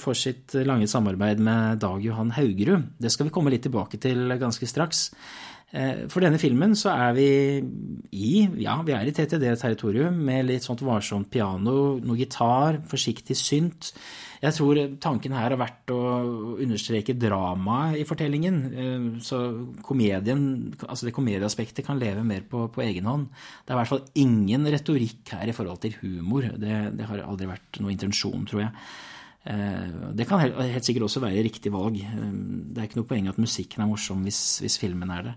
[0.01, 2.87] for sitt lange samarbeid med Dag Johan Haugerud.
[2.97, 5.11] Det skal vi komme litt tilbake til ganske straks.
[5.73, 7.29] Eh, for denne filmen så er vi
[8.13, 13.93] i ja, vi er i TTD-territorium med litt sånt varsomt piano, noe gitar, forsiktig synt.
[14.43, 16.01] Jeg tror tanken her har vært å
[16.61, 18.59] understreke dramaet i fortellingen.
[18.69, 19.41] Eh, så
[19.87, 20.45] komedien,
[20.85, 23.31] altså det komedieaspektet kan leve mer på, på egen hånd.
[23.65, 26.51] Det er i hvert fall ingen retorikk her i forhold til humor.
[26.53, 28.75] Det, det har aldri vært noe intensjon, tror jeg.
[29.45, 31.99] Eh, det kan helt sikkert også være riktig valg.
[31.99, 32.27] Eh,
[32.73, 35.35] det er ikke noe poeng at musikken er morsom hvis, hvis, filmen er det.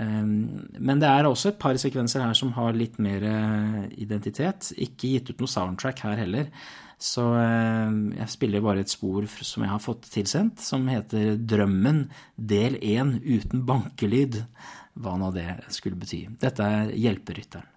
[0.00, 3.28] Eh, men det er også et par sekvenser her som har litt mer
[3.94, 4.72] identitet.
[4.74, 6.50] Ikke gitt ut noe soundtrack her heller.
[6.96, 12.06] Så jeg spiller bare et spor som jeg har fått tilsendt, som heter Drømmen
[12.40, 14.40] del 1 uten bankelyd.
[14.96, 16.22] Hva nå det skulle bety.
[16.40, 17.75] Dette er Hjelperytteren.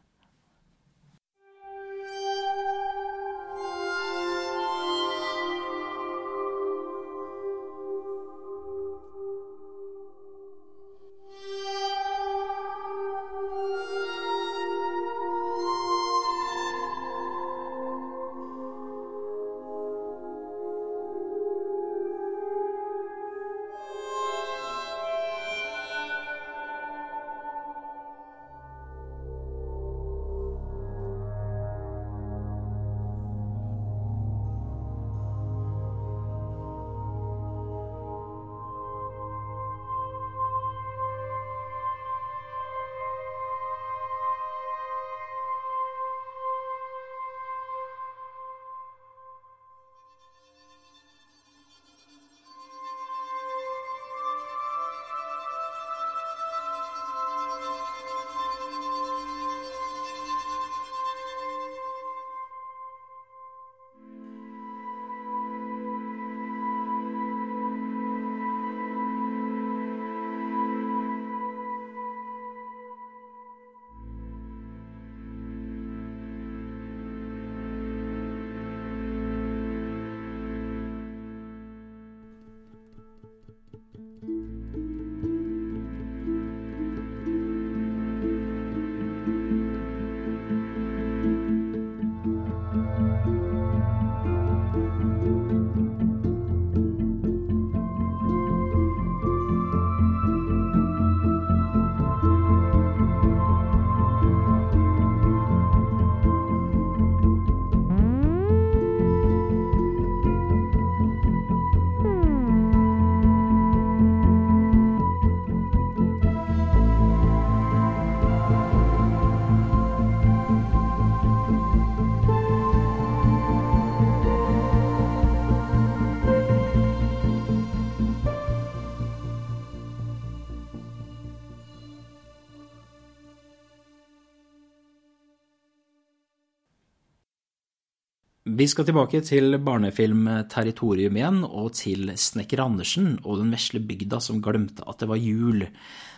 [138.60, 144.42] Vi skal tilbake til barnefilmterritorium igjen, og til Snekker Andersen og Den vesle bygda som
[144.44, 145.64] glemte at det var jul,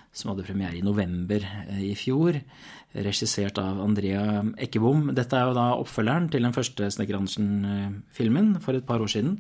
[0.10, 2.40] som hadde premiere i november eh, i fjor,
[2.96, 5.12] regissert av Andrea Ekkebom.
[5.14, 9.38] Dette er jo da oppfølgeren til den første Snekker Andersen-filmen for et par år siden.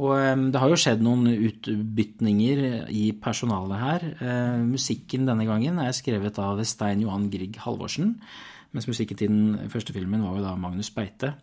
[0.00, 2.66] Og eh, det har jo skjedd noen utbytninger
[2.96, 4.10] i personalet her.
[4.24, 8.16] Eh, musikken denne gangen er skrevet av Stein Johan Grieg Halvorsen,
[8.72, 11.36] mens musikken til den første filmen var jo da Magnus Beite.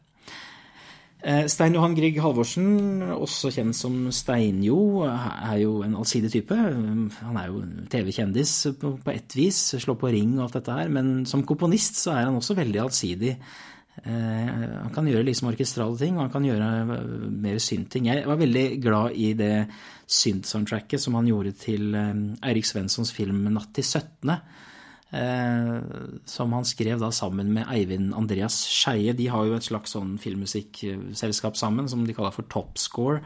[1.20, 6.56] Eh, Stein Johan Grieg Halvorsen, også kjent som Steinjo, er jo en allsidig type.
[6.56, 10.94] Han er jo TV-kjendis på, ett vis, slår på ring og alt dette her.
[10.96, 13.34] Men som komponist så er han også veldig allsidig.
[14.00, 14.48] Eh,
[14.80, 17.14] han kan gjøre liksom orkestrale ting, og han kan gjøre eh,
[17.48, 18.08] mer synt-ting.
[18.08, 19.54] Jeg var veldig glad i det
[20.08, 24.40] synt-soundtracket som han gjorde til Eirik Svenssons film 'Natt til 17'.
[25.10, 29.16] som han skrev da sammen med Eivind Andreas Skeie.
[29.18, 33.24] De har jo et slags sånn filmmusikkselskap sammen som de kaller for Topscore,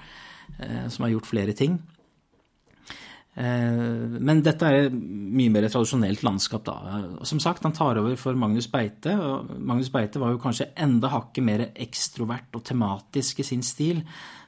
[0.88, 1.76] som har gjort flere ting.
[3.36, 7.02] Men dette er mye mer et tradisjonelt landskap, da.
[7.26, 9.16] Som sagt, han tar over for Magnus Beite.
[9.18, 14.04] og Magnus Beite var jo kanskje enda hakket mer ekstrovert og tematisk i sin stil.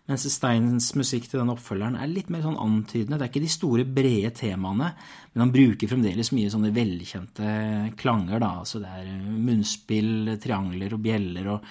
[0.06, 3.18] Mens Steins musikk til den oppfølgeren er litt mer sånn antydende.
[3.18, 4.92] Det er ikke de store, brede temaene,
[5.34, 7.54] men han bruker fremdeles mye sånne velkjente
[7.98, 8.38] klanger.
[8.44, 9.08] da, altså Det er
[9.48, 11.50] munnspill, triangler og bjeller.
[11.56, 11.66] og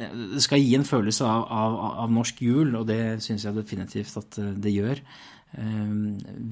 [0.00, 1.76] eh, Det skal gi en følelse av, av,
[2.06, 5.02] av norsk jul, og det syns jeg definitivt at eh, det gjør.
[5.60, 5.92] Eh,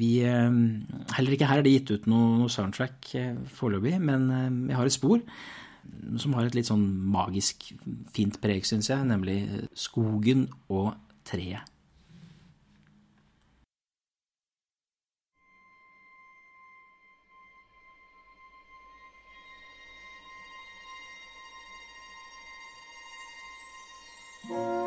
[0.02, 3.08] vi, heller ikke her er det gitt ut noe, noe soundtrack
[3.56, 4.28] foreløpig, men
[4.68, 5.24] jeg har et spor
[6.20, 7.72] som har et litt sånn magisk
[8.12, 9.40] fint preg, syns jeg, nemlig
[9.74, 10.92] skogen og
[11.32, 11.58] treet.
[24.48, 24.81] thank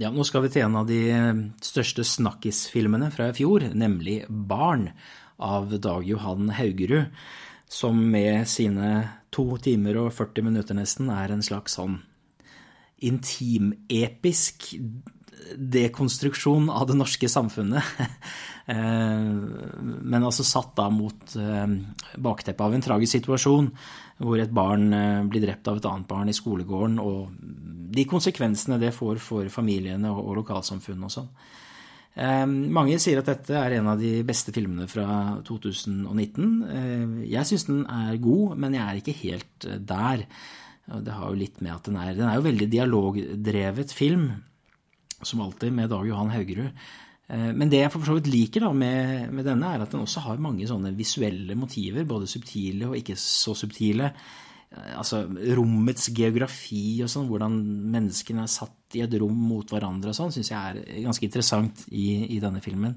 [0.00, 4.22] Ja, nå skal vi til en av de eh, største snakkisfilmene fra i fjor, nemlig
[4.32, 4.86] Barn
[5.36, 7.10] av Dag Johan Haugerud,
[7.68, 8.94] som med sine
[9.28, 11.98] to timer og 40 minutter nesten er en slags sånn
[13.04, 14.70] intimepisk
[15.56, 17.84] dekonstruksjon av det norske samfunnet.
[18.70, 21.72] Eh, men altså satt da mot eh,
[22.22, 23.66] bakteppet av en tragisk situasjon
[24.22, 24.92] hvor et barn
[25.32, 27.32] blir drept av et annet barn i skolegården, og
[27.90, 31.32] de konsekvensene det får for familiene og, lokalsamfunnet og sånn.
[32.74, 36.48] Mange sier at dette er en av de beste filmene fra 2019.
[36.66, 40.26] Ehm, jeg syns den er god, men jeg er ikke helt eh, der.
[40.90, 44.42] Det har jo litt med at den er Den er jo veldig dialogdrevet film,
[45.22, 46.70] som alltid, med Dag Johan Haugerud.
[47.30, 50.04] Ehm, men det jeg for så vidt liker da med, med, denne, er at den
[50.04, 54.12] også har mange sånne visuelle motiver, både subtile og ikke så subtile.
[54.70, 55.24] Eh, altså
[55.58, 57.58] rommets geografi og sånn, hvordan
[57.94, 61.86] menneskene er satt i et rom mot hverandre og sånn, syns jeg er ganske interessant
[61.90, 62.96] i, i, denne filmen.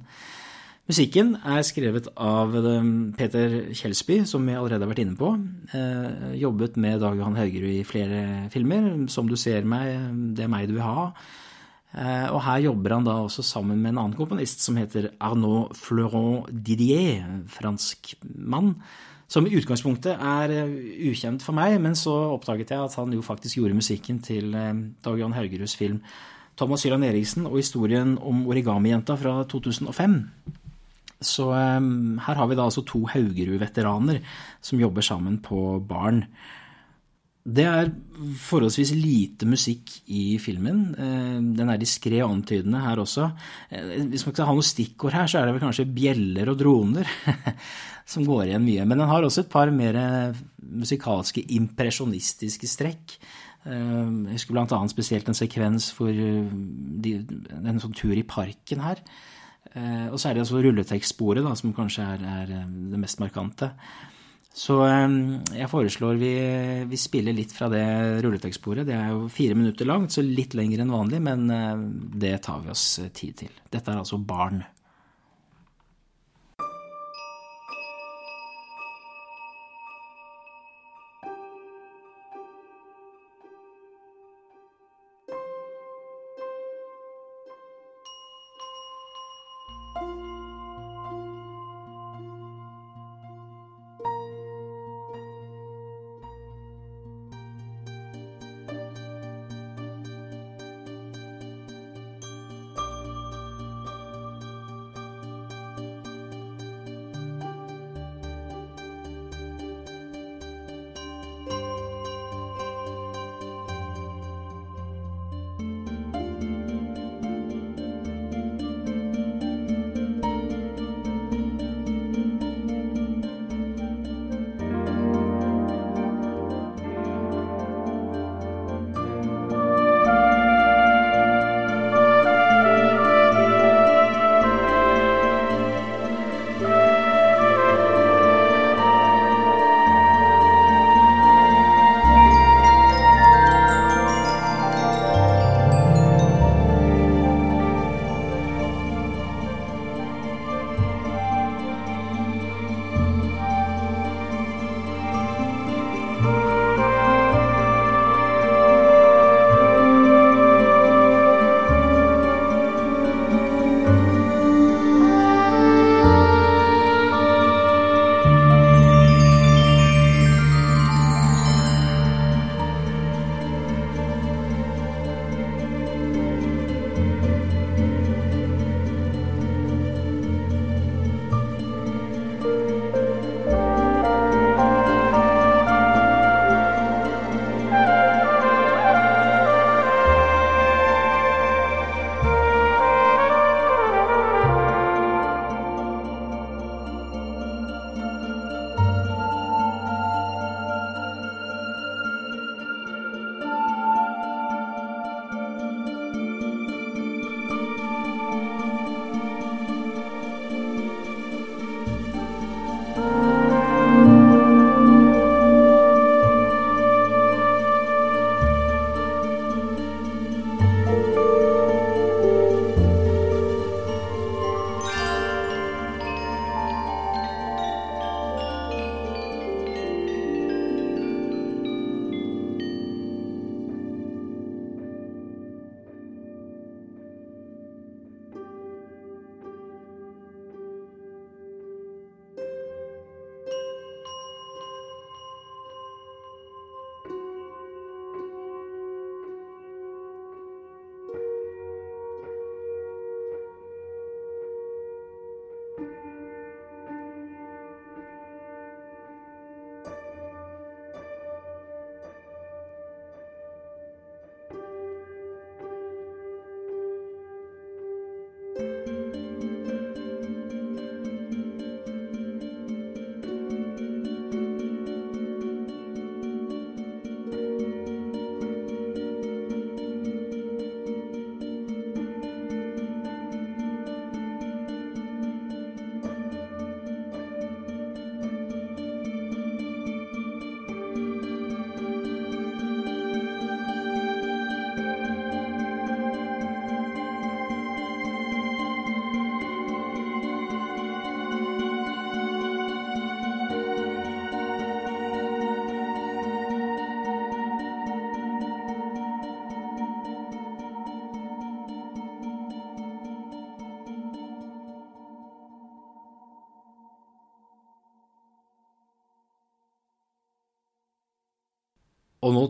[0.90, 5.30] Musikken er skrevet av eh, Peter Kjelsby, som vi allerede har vært inne på.
[5.78, 8.90] Eh, jobbet med Dag Johan Haugerud i flere filmer.
[9.08, 11.14] 'Som du ser meg', 'Det er meg du vil ha'.
[11.94, 15.76] Eh, og her jobber han da også sammen med en annen komponist som heter Arnaud
[15.78, 17.22] Fleuron Didier,
[17.54, 18.74] fransk mann
[19.30, 20.74] som i utgangspunktet er eh,
[21.10, 24.74] ukjent for meg, men så oppdaget jeg at han jo faktisk gjorde musikken til eh,
[25.06, 26.02] Dag Jan Haugeruds film
[26.58, 30.20] 'Thomas Hylland Eriksen' og historien om Origami-jenta fra 2005.
[31.24, 34.20] Så her har vi da altså to Haugerud-veteraner
[34.62, 36.26] som jobber sammen på Barn.
[37.44, 37.90] Det er
[38.40, 40.84] forholdsvis lite musikk i filmen.
[40.96, 43.28] Eh, den er diskré og antydende her også.
[43.68, 46.62] Eh, hvis man skal ha noe stikkord her, så er det vel kanskje bjeller og
[46.62, 47.10] droner
[48.14, 48.86] som går igjen mye.
[48.88, 50.00] Men den har også et par mer
[50.64, 53.18] musikalske, impresjonistiske strekk.
[53.64, 59.00] Jeg husker annet spesielt en sekvens for en sånn tur i parken her.
[60.12, 63.72] Og så er det altså rulletekstsporet som kanskje er det mest markante.
[64.54, 66.34] Så jeg foreslår vi,
[66.86, 67.86] vi spiller litt fra det
[68.22, 68.86] rulletekstbordet.
[68.86, 71.82] Det er jo fire minutter langt, så litt lenger enn vanlig, men eh,
[72.22, 72.86] det tar vi oss
[73.18, 73.56] tid til.
[73.74, 74.62] Dette er altså Barn.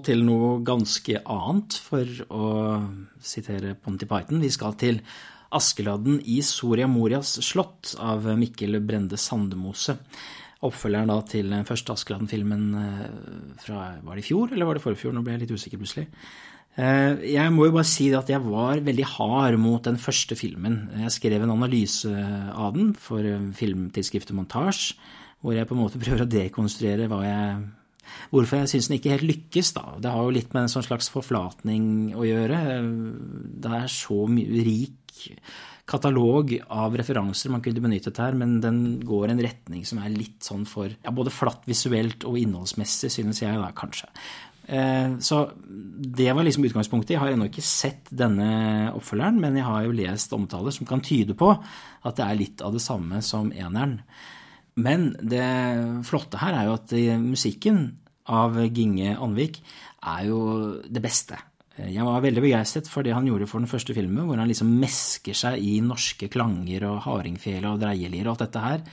[0.06, 2.48] Til noe ganske annet, for å
[3.24, 4.44] sitere Ponty Python.
[4.44, 5.00] Vi skal til
[5.54, 9.98] Askeladden i Soria Morias slott av Mikkel Brende Sandemose.
[10.64, 12.66] oppfølgeren da til den første Askeladden-filmen
[13.60, 15.14] fra Var det i fjor, eller var det forfjor?
[15.14, 16.08] Nå ble jeg litt usikker plutselig.
[16.74, 20.88] Jeg må jo bare si at jeg var veldig hard mot den første filmen.
[21.04, 23.22] Jeg skrev en analyse av den for
[23.60, 24.96] filmtidsskriftet Montasj,
[25.44, 27.64] hvor jeg på en måte prøver å dekonstruere hva jeg
[28.34, 29.86] Hvorfor jeg syns den ikke helt lykkes, da.
[30.02, 32.62] Det har jo litt med en sånn slags forflatning å gjøre.
[33.64, 35.28] Det er så rik
[35.90, 40.46] katalog av referanser man kunne benyttet her, men den går en retning som er litt
[40.46, 44.08] sånn for ja, både flatt visuelt og innholdsmessig, synes jeg da, kanskje.
[44.64, 45.42] Eh, så
[46.18, 47.18] det var liksom utgangspunktet.
[47.18, 51.04] Jeg har ennå ikke sett denne oppfølgeren, men jeg har jo lest omtaler som kan
[51.04, 54.00] tyde på at det er litt av det samme som eneren.
[54.80, 55.44] Men det
[56.08, 57.84] flotte her er jo at musikken
[58.32, 59.60] av Ginge Anvik
[60.04, 60.44] er jo
[60.88, 61.40] det beste.
[61.74, 64.70] Jeg var veldig begeistret for det han gjorde for den første filmen, hvor han liksom
[64.78, 68.84] mesker seg i norske klanger og hardingfele og dreielier og alt dette her.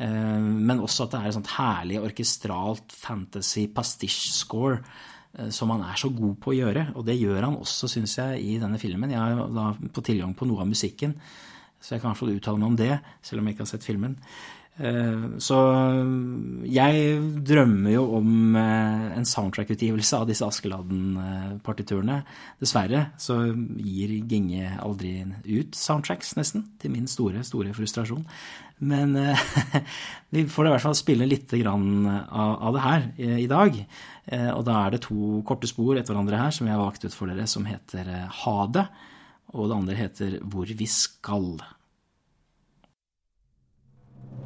[0.00, 5.84] Eh, men også at det er et sånt herlig orkestralt fantasy pastiche-score eh, som han
[5.84, 6.86] er så god på å gjøre.
[6.96, 9.12] Og det gjør han også, syns jeg, i denne filmen.
[9.12, 11.12] Jeg har da på tilgang på noe av musikken,
[11.82, 12.92] så jeg kan i hvert fall uttale meg om det,
[13.26, 14.16] selv om jeg ikke har sett filmen.
[14.80, 15.58] Eh, så
[16.64, 22.22] jeg drømmer jo om eh, en soundtrack-utgivelse av disse Askeladden-partiturene.
[22.62, 25.18] Dessverre så gir Ginge aldri
[25.50, 28.24] ut soundtracks, nesten, til min store, store frustrasjon.
[28.88, 29.44] Men eh,
[30.34, 33.06] vi får i hvert fall spille litt av det her
[33.44, 33.76] i dag.
[34.56, 37.14] Og da er det to korte spor etter hverandre her som jeg har valgt ut
[37.14, 38.08] for dere, som heter
[38.40, 38.86] Ha det,
[39.52, 41.58] og det andre heter Hvor vi skal.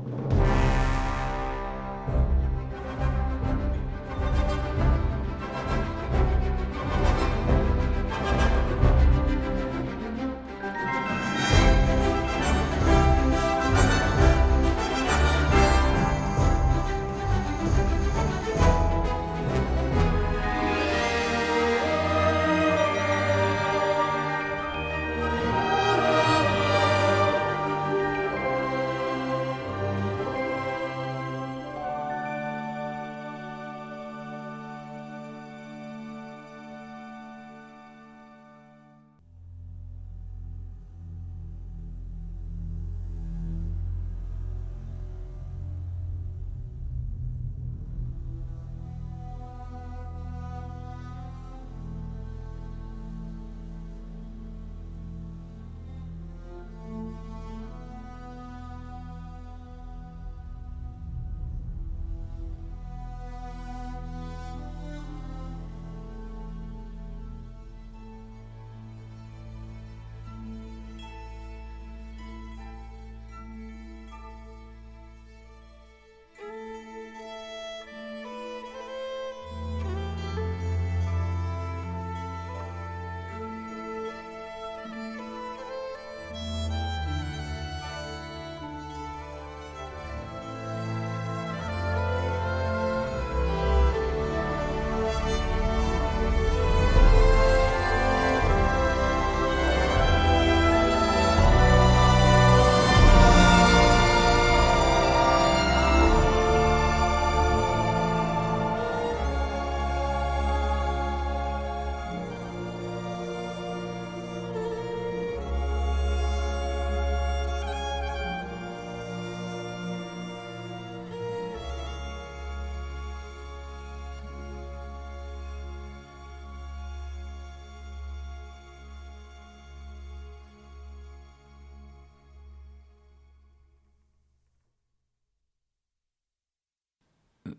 [0.08, 0.45] Thank you.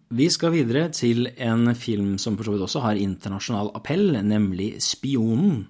[0.07, 4.77] Vi skal videre til en film som for så vidt også har internasjonal appell, nemlig
[4.83, 5.65] Spionen,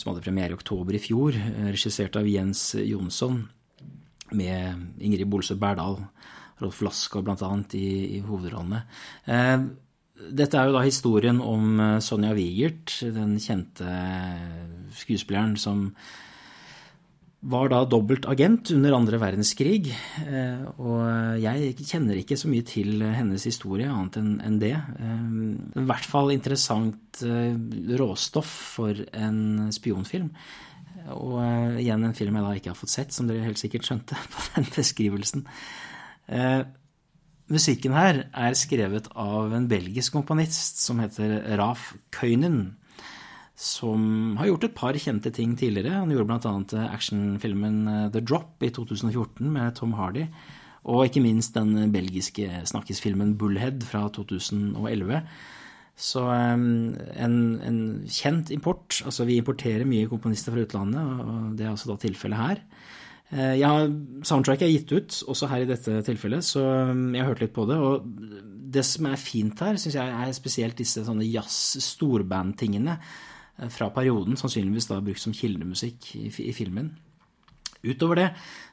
[0.00, 1.36] som hadde premiere i oktober i fjor,
[1.68, 3.42] regissert av Jens Jonsson,
[4.32, 5.98] med Ingrid Bolsø Berdal,
[6.62, 7.50] Rolf Laskov bl.a.
[7.76, 7.86] I,
[8.16, 8.80] i hovedrollene.
[9.28, 9.66] Eh,
[10.40, 13.84] dette er jo da historien om Sonja Wigert, den kjente
[14.96, 15.90] skuespilleren som
[17.44, 19.90] var da dobbelt agent under andre verdenskrig.
[20.24, 24.74] Eh, og jeg kjenner ikke så mye til hennes historie annet enn det.
[24.74, 25.24] Eh,
[25.76, 27.56] I hvert fall interessant eh,
[28.00, 30.30] råstoff for en spionfilm.
[31.12, 31.36] Og
[31.82, 34.46] igjen en film jeg da ikke har fått sett, som dere helt sikkert skjønte på
[34.54, 35.44] den beskrivelsen.
[37.52, 42.78] Musikken her er skrevet av en belgisk komponist som heter Raf Køynen
[43.54, 46.00] som har gjort et par kjente ting tidligere.
[46.00, 46.84] Han gjorde bl.a.
[46.90, 50.26] actionfilmen eh, The Drop i 2014 med Tom Hardy.
[50.90, 55.22] Og ikke minst den belgiske snakkisfilmen 'Bullhead' fra 2011.
[55.96, 57.78] Så en, en,
[58.10, 58.98] kjent import.
[59.06, 62.62] Altså vi importerer mye komponister fra utlandet, og det er altså da tilfellet her.
[63.30, 63.70] Eh, ja,
[64.26, 67.64] soundtracket er gitt ut, også her i dette tilfellet, så jeg har hørt litt på
[67.70, 67.78] det.
[67.78, 68.04] Og
[68.74, 73.22] det som er fint her, syns jeg er spesielt disse sånne jazz-storband-tingene eh,
[73.70, 76.92] fra perioden, sannsynligvis da brukt som kildemusikk i, i filmen.
[77.84, 78.28] Utover det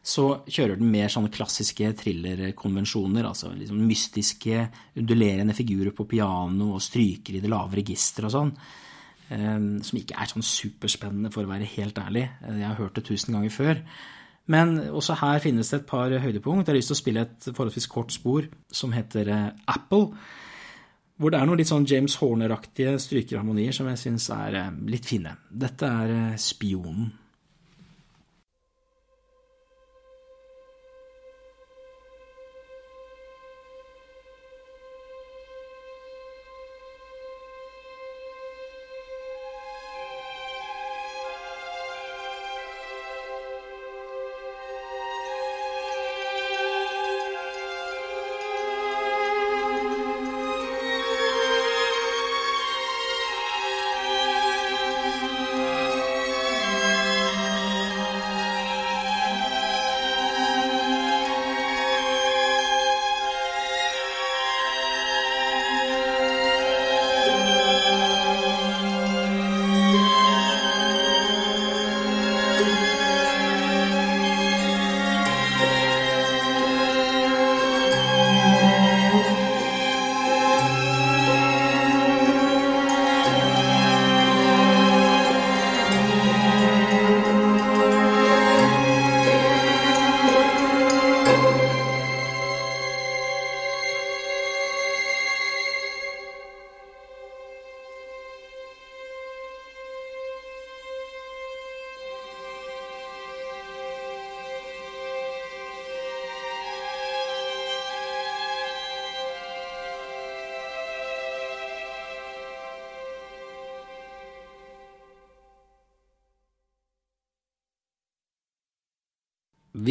[0.08, 4.64] så kjører den mer sånne klassiske thrillerkonvensjoner, altså liksom mystiske,
[4.98, 8.56] undulerende figurer på piano og stryker i det lave registeret og sånn.
[9.36, 12.26] Eh, som ikke er sånn superspennende, for å være helt ærlig.
[12.48, 13.84] Jeg har hørt det tusen ganger før.
[14.52, 16.66] Men også her finnes det et par høydepunkt.
[16.66, 20.16] Jeg har lyst til å spille et forholdsvis kort spor som heter eh, Apple.
[21.22, 25.06] Hvor det er noen litt sånn James Horner-aktige strykerharmonier som jeg syns er eh, litt
[25.06, 25.36] fine.
[25.54, 27.12] Dette er eh, Spionen.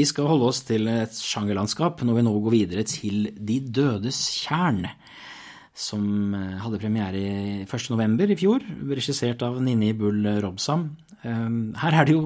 [0.01, 4.21] Vi skal holde oss til et sjangerlandskap når vi nå går videre til De dødes
[4.39, 4.87] tjern,
[5.77, 7.21] som eh, hadde premiere
[7.67, 8.33] 1.11.
[8.33, 10.87] i fjor, regissert av Ninni Bull Robsam.
[11.29, 12.25] Ehm, her er det jo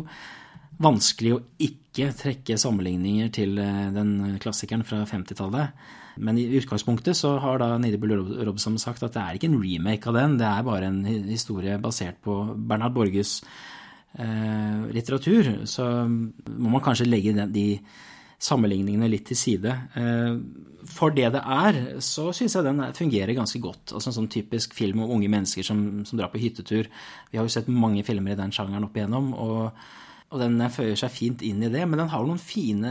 [0.85, 5.75] vanskelig å ikke trekke sammenligninger til eh, den klassikeren fra 50-tallet.
[6.23, 8.15] Men i utgangspunktet så har da Nini Bull
[8.47, 11.75] Robsam sagt at det er ikke en remake av den, det er bare en historie
[11.83, 13.41] basert på Bernhard Borges
[14.15, 17.65] litteratur, så må man kanskje legge de,
[18.45, 19.75] sammenligningene litt til side.
[19.99, 20.39] Eh,
[20.95, 23.95] for det det er, så syns jeg den fungerer ganske godt.
[23.95, 26.91] Altså En sånn typisk film om unge mennesker som, som, drar på hyttetur.
[27.31, 29.33] Vi har jo sett mange filmer i den sjangeren opp igjennom.
[29.35, 29.87] og,
[30.35, 32.91] og den føyer seg fint inn i det, men den har noen fine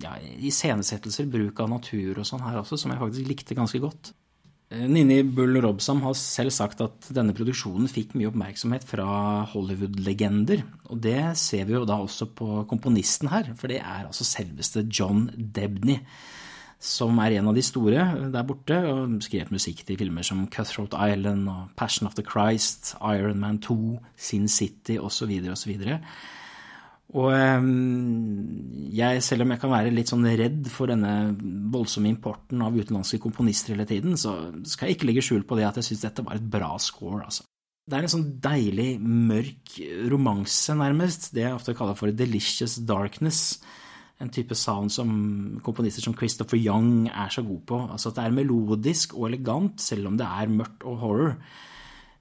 [0.00, 4.14] ja, iscenesettelser, bruk av natur og sånn her også, som jeg faktisk likte ganske godt.
[4.68, 9.06] Eh, Nini Bull Robsam har selv sagt at denne produksjonen fikk mye oppmerksomhet fra
[9.52, 10.64] Hollywood-legender.
[10.90, 14.82] Og det ser vi jo da også på komponisten her, for det er altså selveste
[14.90, 16.00] John Debney.
[16.82, 18.02] Som er en av de store
[18.34, 22.96] der borte, og skrev musikk til filmer som Cutthroat Island og Passion of the Christ,
[23.00, 25.30] Iron Man 2, Sin City osv.
[25.54, 25.72] osv.
[27.14, 31.36] Og ehm, jeg, selv om jeg kan være litt sånn redd for denne
[31.72, 34.34] voldsomme importen av utenlandske komponister hele tiden, så
[34.66, 37.22] skal jeg ikke legge skjul på det at jeg syns dette var et bra score,
[37.28, 37.46] altså.
[37.86, 39.76] Det er en sånn deilig, mørk
[40.10, 41.28] romanse, nærmest.
[41.36, 43.60] Det jeg ofte kaller for delicious darkness.
[44.18, 45.12] En type sound som
[45.62, 47.78] komponister som Christopher Young er så god på.
[47.84, 51.36] Altså at det er melodisk og elegant, selv om det er mørkt og horror.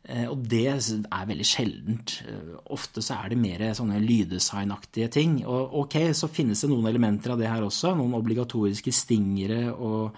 [0.06, 2.20] Eh, og det er veldig sjeldent.
[2.30, 5.40] Eh, ofte så er det mer sånne lyddesignaktige ting.
[5.50, 7.96] Og ok, så finnes det noen elementer av det her også.
[7.98, 10.16] Noen obligatoriske stingere og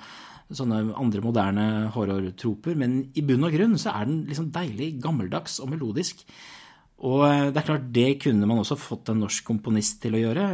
[0.51, 1.65] sånne andre moderne
[1.95, 2.75] horrortroper.
[2.79, 6.25] Men i bunn og grunn så er den liksom deilig gammeldags og melodisk.
[7.07, 10.23] Og eh, det er klart, det kunne man også fått en norsk komponist til å
[10.25, 10.49] gjøre.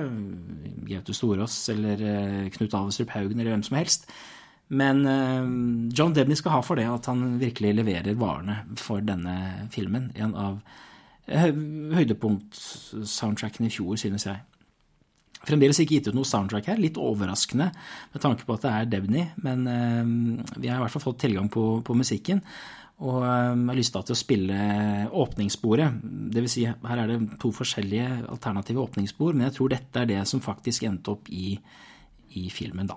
[0.91, 4.05] Gaute Storås eller Knut Avestrup Haugen eller hvem som helst.
[4.72, 5.43] Men uh,
[5.93, 10.11] John Debney skal ha for det at han virkelig leverer varene for denne filmen.
[10.16, 11.49] En av uh,
[11.97, 14.39] høydepunkt-soundtrackene i fjor, synes jeg.
[15.43, 16.80] Fremdeles ikke gitt ut noe soundtrack her.
[16.80, 17.68] Litt overraskende
[18.14, 19.28] med tanke på at det er Debney.
[19.43, 22.41] Men uh, vi har i hvert fall fått tilgang på, på musikken.
[23.03, 24.57] Og jeg har lyst til å spille
[25.24, 26.03] åpningssporet.
[26.36, 30.22] Vil si, her er det to forskjellige alternative åpningsspor, men jeg tror dette er det
[30.30, 31.57] som faktisk endte opp i,
[32.39, 32.95] i filmen, da.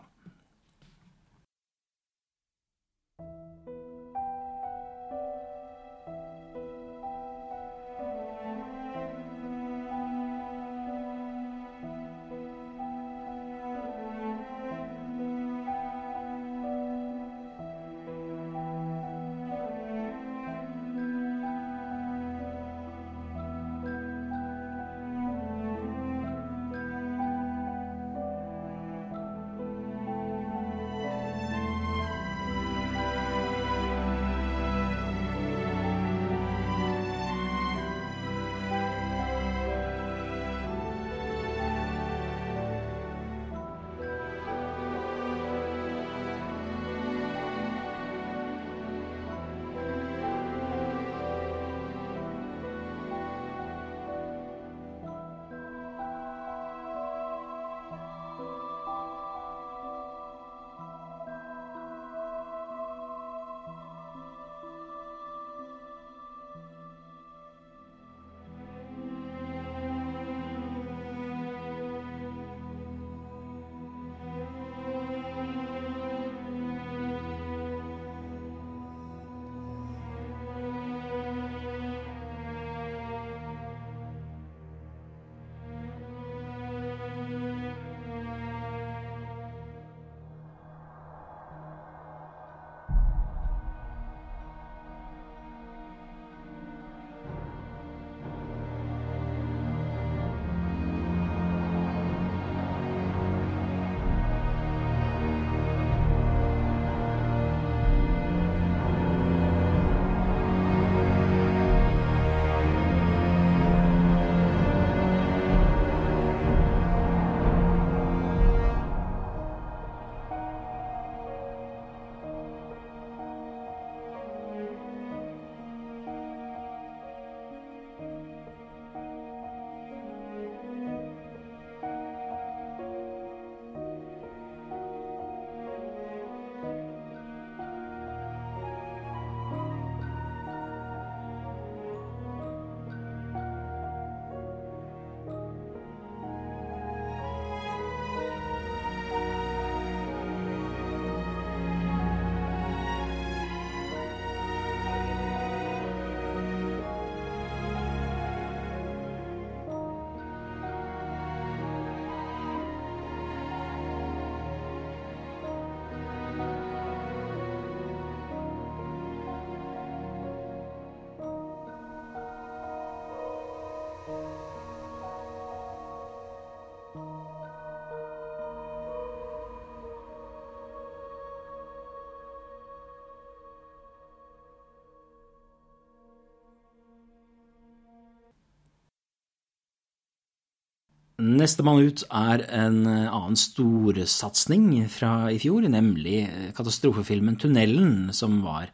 [191.17, 198.69] Nestemann ut er en annen storsatsing fra i fjor, nemlig katastrofefilmen 'Tunnelen', som var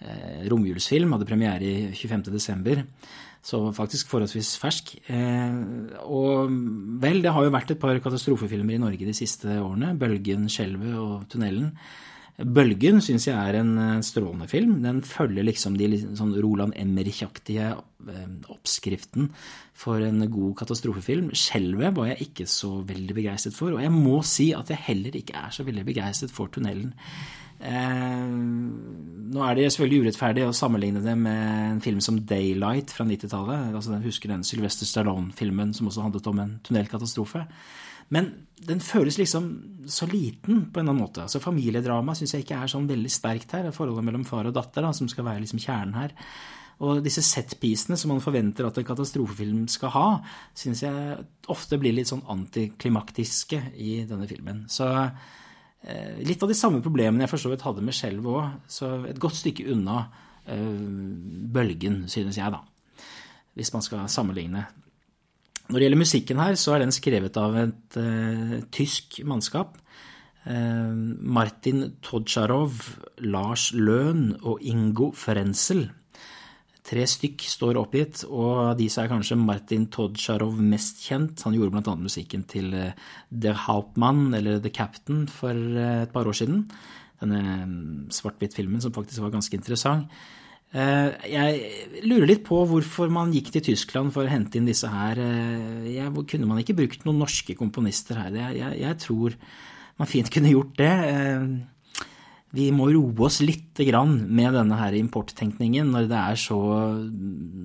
[0.00, 2.86] eh, romjulsfilm, hadde premiere i 25.12.
[3.42, 4.94] Så faktisk forholdsvis fersk.
[5.10, 5.58] Eh,
[6.06, 6.48] og
[7.02, 9.92] vel, det har jo vært et par katastrofefilmer i Norge de siste årene.
[9.98, 11.74] 'Bølgen', 'Skjelvet' og 'Tunnelen'.
[12.40, 14.78] Bølgen syns jeg er en eh, strålende film.
[14.84, 19.28] Den følger liksom de sånn Roland Emmerich-aktige eh, oppskriften
[19.76, 21.30] for en god katastrofefilm.
[21.36, 25.20] Skjelvet var jeg ikke så veldig begeistret for, og jeg må si at jeg heller
[25.20, 26.94] ikke er så veldig begeistret for tunnelen.
[27.62, 28.24] Eh,
[29.32, 33.76] nå er det selvfølgelig urettferdig å sammenligne det med en film som Daylight fra 90-tallet.
[33.76, 37.44] Altså, husker den Sylvester Stallone-filmen som også handlet om en tunnelkatastrofe.
[38.12, 38.30] Men
[38.62, 39.46] den føles liksom
[39.90, 41.24] så liten på en eller annen måte.
[41.24, 43.70] Altså Familiedrama syns jeg ikke er sånn veldig sterkt her.
[43.74, 46.14] Forholdet mellom far og datter, da, som skal være liksom kjernen her.
[46.82, 50.06] Og disse setpisene som man forventer at en katastrofefilm skal ha,
[50.58, 51.18] syns jeg
[51.52, 54.64] ofte blir litt sånn antiklimaktiske i denne filmen.
[54.72, 58.60] Så eh, litt av de samme problemene jeg for så vidt hadde med Skjelv òg.
[58.70, 60.04] Så et godt stykke unna
[60.46, 60.78] eh,
[61.54, 62.62] bølgen, synes jeg, da.
[63.58, 64.64] Hvis man skal sammenligne
[65.72, 69.78] når det gjelder musikken her, så er den skrevet av et uh, tysk mannskap.
[70.44, 70.92] Uh,
[71.22, 72.76] Martin Todsjarov,
[73.24, 75.86] Lars Løhn og Ingo Frenzel.
[76.82, 81.40] Tre stykk står oppgitt, og av disse er kanskje Martin Todsjarov mest kjent.
[81.46, 81.96] Han gjorde bl.a.
[81.96, 86.66] musikken til The Hauptmann, eller The Captain, for et par år siden.
[87.22, 90.10] Denne svart-hvitt-filmen som faktisk var ganske interessant.
[90.72, 94.88] Eh, jeg lurer litt på hvorfor man gikk til Tyskland for å hente inn disse
[94.88, 95.20] her.
[95.20, 98.32] Eh, jeg, kunne man ikke brukt noen norske komponister her?
[98.38, 99.36] Jeg, jeg, jeg, tror
[100.00, 100.94] man fint kunne gjort det.
[101.10, 101.44] Eh,
[102.56, 106.58] vi må roe oss litt med denne her importtenkningen når det er så,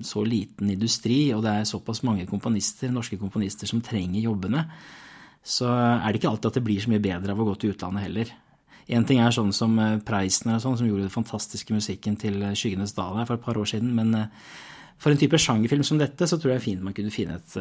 [0.08, 4.64] så, liten industri og det er såpass mange komponister, norske komponister som trenger jobbene.
[5.44, 7.76] Så er det ikke alltid at det blir så mye bedre av å gå til
[7.76, 8.32] utlandet heller.
[8.88, 12.40] Én ting er sånn som Preissner, Preisner og sånn, som gjorde den fantastiske musikken til
[12.42, 14.30] eh, 'Skyggenes dal' her for et par år siden, men eh,
[14.98, 17.58] for en type sjangerfilm som dette, så tror jeg fint man kunne finne et,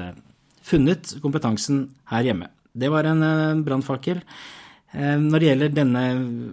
[0.65, 2.49] funnet kompetansen her hjemme.
[2.73, 4.23] Det var en brannfakkel.
[4.97, 6.03] Når det gjelder denne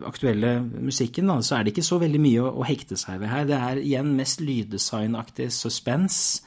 [0.04, 3.46] aktuelle musikken, da, så er det ikke så veldig mye å hekte seg ved her.
[3.48, 6.44] Det er igjen mest lyddesignaktig suspense.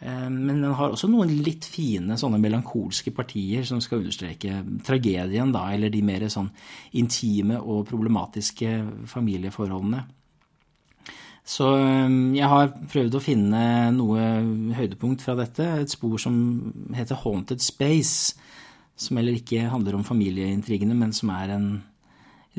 [0.00, 5.54] Eh, men den har også noen litt fine sånne melankolske partier som skal understreke tragedien,
[5.54, 6.50] da, eller de mer sånn
[6.98, 8.76] intime og problematiske
[9.10, 10.04] familieforholdene.
[11.44, 13.64] Så eh, jeg har prøvd å finne
[13.96, 14.28] noe
[14.78, 15.68] høydepunkt fra dette.
[15.84, 16.36] Et spor som
[16.96, 18.34] heter Haunted Space.
[18.96, 21.66] Som heller ikke handler om familieintrigene, men som er en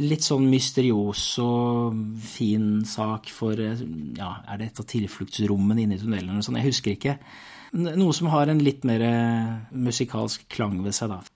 [0.02, 6.02] litt sånn mysteriøs og fin sak for ja, Er det et av tilfluktsrommene inne i
[6.02, 6.60] tunnelen eller sånn?
[6.60, 7.18] Jeg husker ikke.
[7.76, 9.04] Noe som har en litt mer
[9.72, 11.35] musikalsk klang ved seg, da.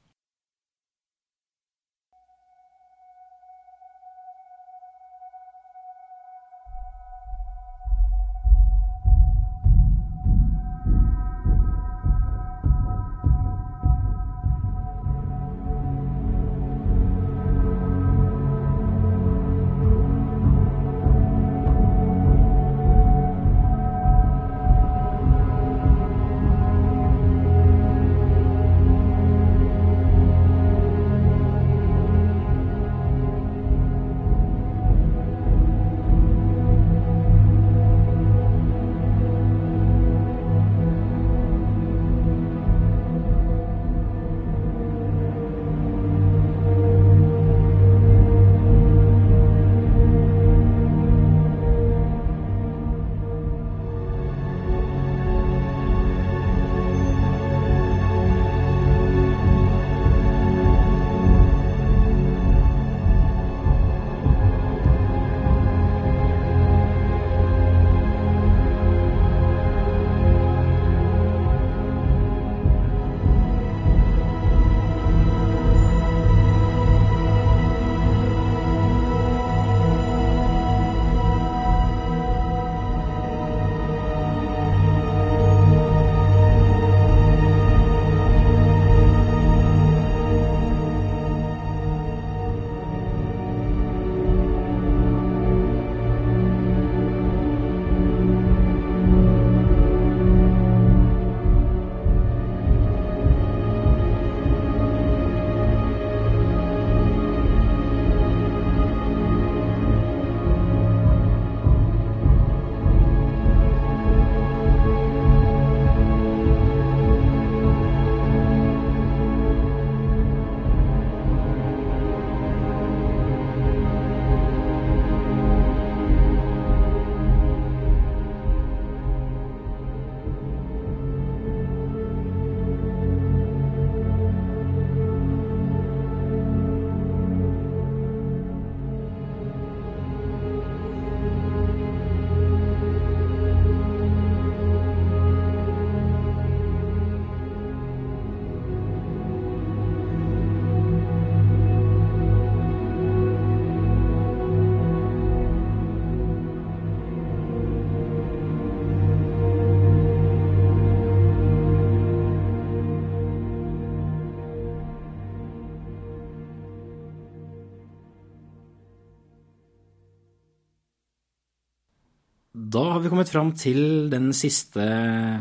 [172.79, 174.83] Da har vi kommet fram til den siste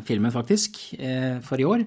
[0.09, 1.85] filmen, faktisk, eh, for i år.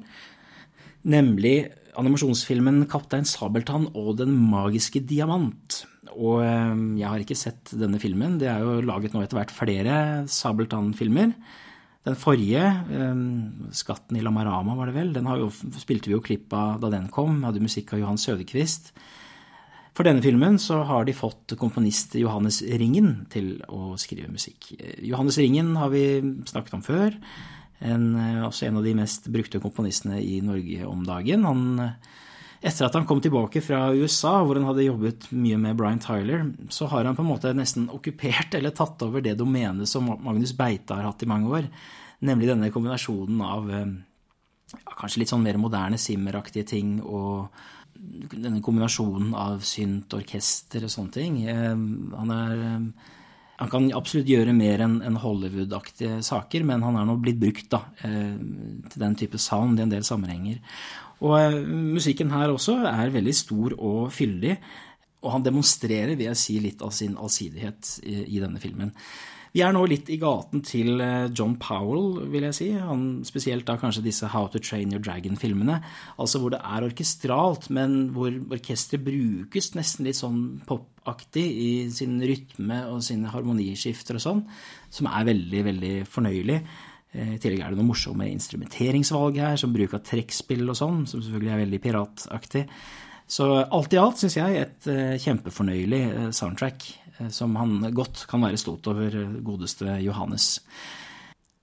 [1.03, 5.83] Nemlig animasjonsfilmen 'Kaptein Sabeltann og den magiske diamant'.
[6.15, 8.39] Og eh, jeg har ikke sett denne filmen.
[8.39, 11.33] Det er jo laget nå etter hvert flere Sabeltann-filmer.
[12.05, 13.15] Den forrige, eh,
[13.71, 17.09] 'Skatten i Lamarama', var det vel, den jo, spilte vi jo klipp av da den
[17.09, 17.43] kom.
[17.43, 18.93] Hadde musikk av Johan Sødekvist.
[19.91, 24.71] For denne filmen så har de fått komponist Johannes Ringen til å skrive musikk.
[25.03, 26.05] Johannes Ringen har vi
[26.47, 27.17] snakket om før.
[27.81, 28.13] En,
[28.45, 31.43] også en av de mest brukte komponistene i Norge om dagen.
[31.49, 31.63] Han,
[32.61, 36.45] etter at han kom tilbake fra USA, hvor han hadde jobbet mye med Brian Tyler,
[36.71, 40.55] så har han på en måte nesten okkupert eller tatt over det domenet som Magnus
[40.55, 41.67] Beite har hatt i mange år.
[42.23, 47.49] Nemlig denne kombinasjonen av ja, kanskje litt sånn mer moderne simmeraktige ting og
[48.01, 51.41] denne kombinasjonen av synt, orkester og sånne ting.
[51.49, 51.73] Eh,
[52.17, 53.09] han er eh,
[53.61, 57.83] han kan absolutt gjøre mer enn Hollywood-aktige saker, men han er nå blitt brukt da,
[58.01, 58.39] eh,
[58.89, 60.57] til den type sound i en del sammenhenger.
[61.21, 64.55] Og musikken her også er veldig stor og fyldig,
[65.21, 68.95] og han demonstrerer, vil jeg si, litt av sin allsidighet i denne filmen.
[69.51, 72.67] Vi er nå litt i gaten til eh, John Powell, vil jeg si.
[72.79, 75.81] Han, spesielt da kanskje disse How to Train Your Dragon-filmene.
[76.23, 82.15] Altså hvor det er orkestralt, men hvor orkesteret brukes nesten litt sånn popaktig i sin
[82.23, 84.41] rytme og sine harmoniskifter og sånn,
[84.87, 86.59] som er veldig, veldig fornøyelig.
[87.11, 91.03] Eh, I tillegg er det noe morsomme instrumenteringsvalg her, som bruk av trekkspill og sånn,
[91.11, 92.69] som selvfølgelig er veldig pirataktig.
[93.31, 96.87] Så alt i alt syns jeg et eh, kjempefornøyelig soundtrack.
[97.21, 100.59] Eh, som han godt kan være stolt over, eh, godeste Johannes.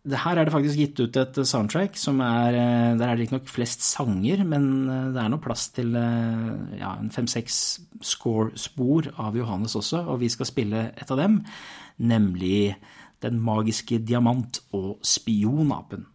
[0.08, 3.48] Her er det faktisk gitt ut et soundtrack som er eh, Der er det riktignok
[3.48, 10.20] flest sanger, men det er nå plass til ja, fem-seks score-spor av Johannes også, og
[10.20, 11.44] vi skal spille et av dem,
[11.98, 12.76] nemlig
[13.20, 16.06] Den magiske diamant og spionapen.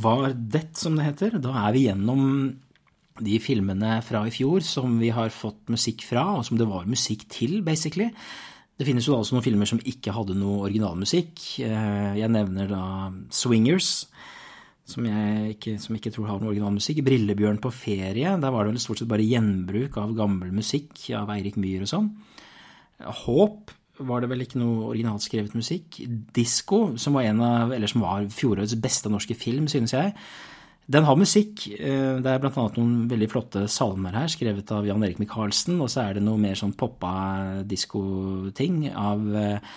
[0.00, 1.38] Var det, som det heter.
[1.42, 2.24] Da er vi gjennom
[3.22, 6.88] de filmene fra i fjor som vi har fått musikk fra, og som det var
[6.90, 8.08] musikk til, basically.
[8.74, 11.44] Det finnes jo også noen filmer som ikke hadde noe originalmusikk.
[11.62, 12.84] Eh, jeg nevner da
[13.30, 14.08] Swingers,
[14.88, 17.04] som jeg ikke, som ikke tror har noe originalmusikk.
[17.06, 21.30] Brillebjørn på ferie, der var det vel stort sett bare gjenbruk av gammel musikk av
[21.36, 22.10] Eirik Myhr og sånn.
[23.24, 26.00] Håp var det vel ikke noe originalt skrevet musikk.
[26.34, 30.14] Disko, som var, en av, eller som var fjorårets beste norske film, synes jeg,
[30.90, 31.64] den har musikk.
[31.72, 35.88] Eh, det er annet noen veldig flotte salmer her, skrevet av Jan Erik Michaelsen, og
[35.92, 37.14] så er det noe mer sånn poppa
[37.68, 39.74] diskoting av eh,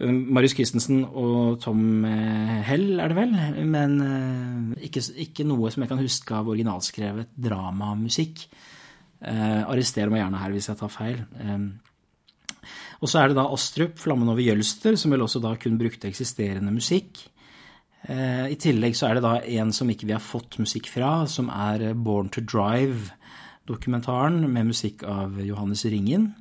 [0.00, 3.36] Marius Christensen og Tom eh, Hell, er det vel,
[3.68, 3.98] men
[4.80, 8.46] ikke, ikke noe som jeg kan huske av originalskrevet dramamusikk.
[9.24, 11.22] Arrester meg gjerne her hvis jeg tar feil.
[13.04, 16.08] Og så er det da Astrup, Flammen over Jølster, som vel også da kun brukte
[16.08, 17.20] eksisterende musikk.
[18.08, 21.26] Eh, I tillegg så er det da en som ikke vi har fått musikk fra,
[21.28, 23.12] som er Born to Drive
[23.68, 26.32] dokumentaren med musikk av Johannes Ringen.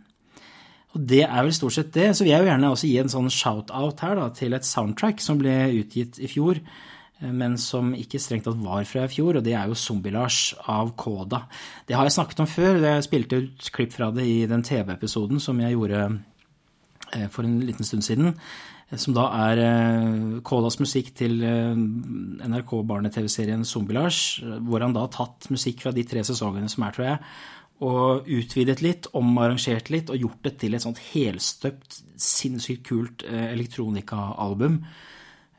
[0.93, 2.11] Og det er vel stort sett det.
[2.13, 5.23] Så vil jeg jo gjerne også gi en sånn shout-out her da, til et soundtrack
[5.23, 9.39] som ble utgitt i fjor, eh, men som ikke strengt tatt var fra i fjor,
[9.39, 11.45] og det er jo Zombie-Lars av Koda.
[11.87, 12.83] Det har jeg snakket om før.
[12.83, 16.21] Jeg spilte ut klipp fra det i den TV-episoden som jeg gjorde eh,
[17.33, 18.35] for en liten stund siden.
[18.89, 19.63] Eh, som da er
[20.45, 26.25] Kodas musikk til NRK barne-TV-serien Zombie-Lars, hvor han da har tatt musikk fra de tre
[26.27, 27.21] sesongene som er, tror jeg,
[27.83, 33.49] og utvidet litt, omarrangert litt og gjort det til et sånt helstøpt, sinnssykt kult eh,
[33.51, 34.77] elektronikaalbum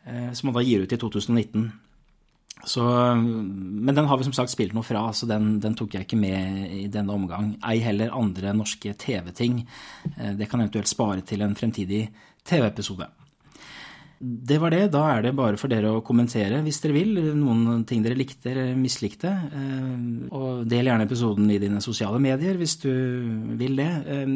[0.06, 1.66] eh, som han da gir ut i 2019.
[2.66, 2.85] Så,
[3.15, 6.20] men den har vi som sagt spilt noe fra, så den, den, tok jeg ikke
[6.20, 7.55] med i denne omgang.
[7.66, 9.61] Ei heller andre norske TV-ting.
[10.16, 12.07] Eh, det kan eventuelt spare til en fremtidig
[12.45, 13.11] TV-episode.
[14.24, 14.86] Det var det.
[14.95, 17.19] Da er det bare for dere å kommentere hvis dere vil.
[17.36, 19.35] Noen ting dere likte eller mislikte.
[19.53, 22.91] Eh, og del gjerne episoden i dine sosiale medier hvis du
[23.61, 23.91] vil det.
[24.16, 24.35] Eh,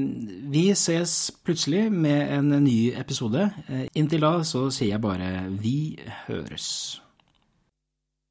[0.53, 3.49] vi ses plutselig med en ny episode.
[3.97, 5.79] Inntil da så sier jeg bare vi
[6.27, 6.99] høres.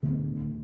[0.03, 0.56] Thank you.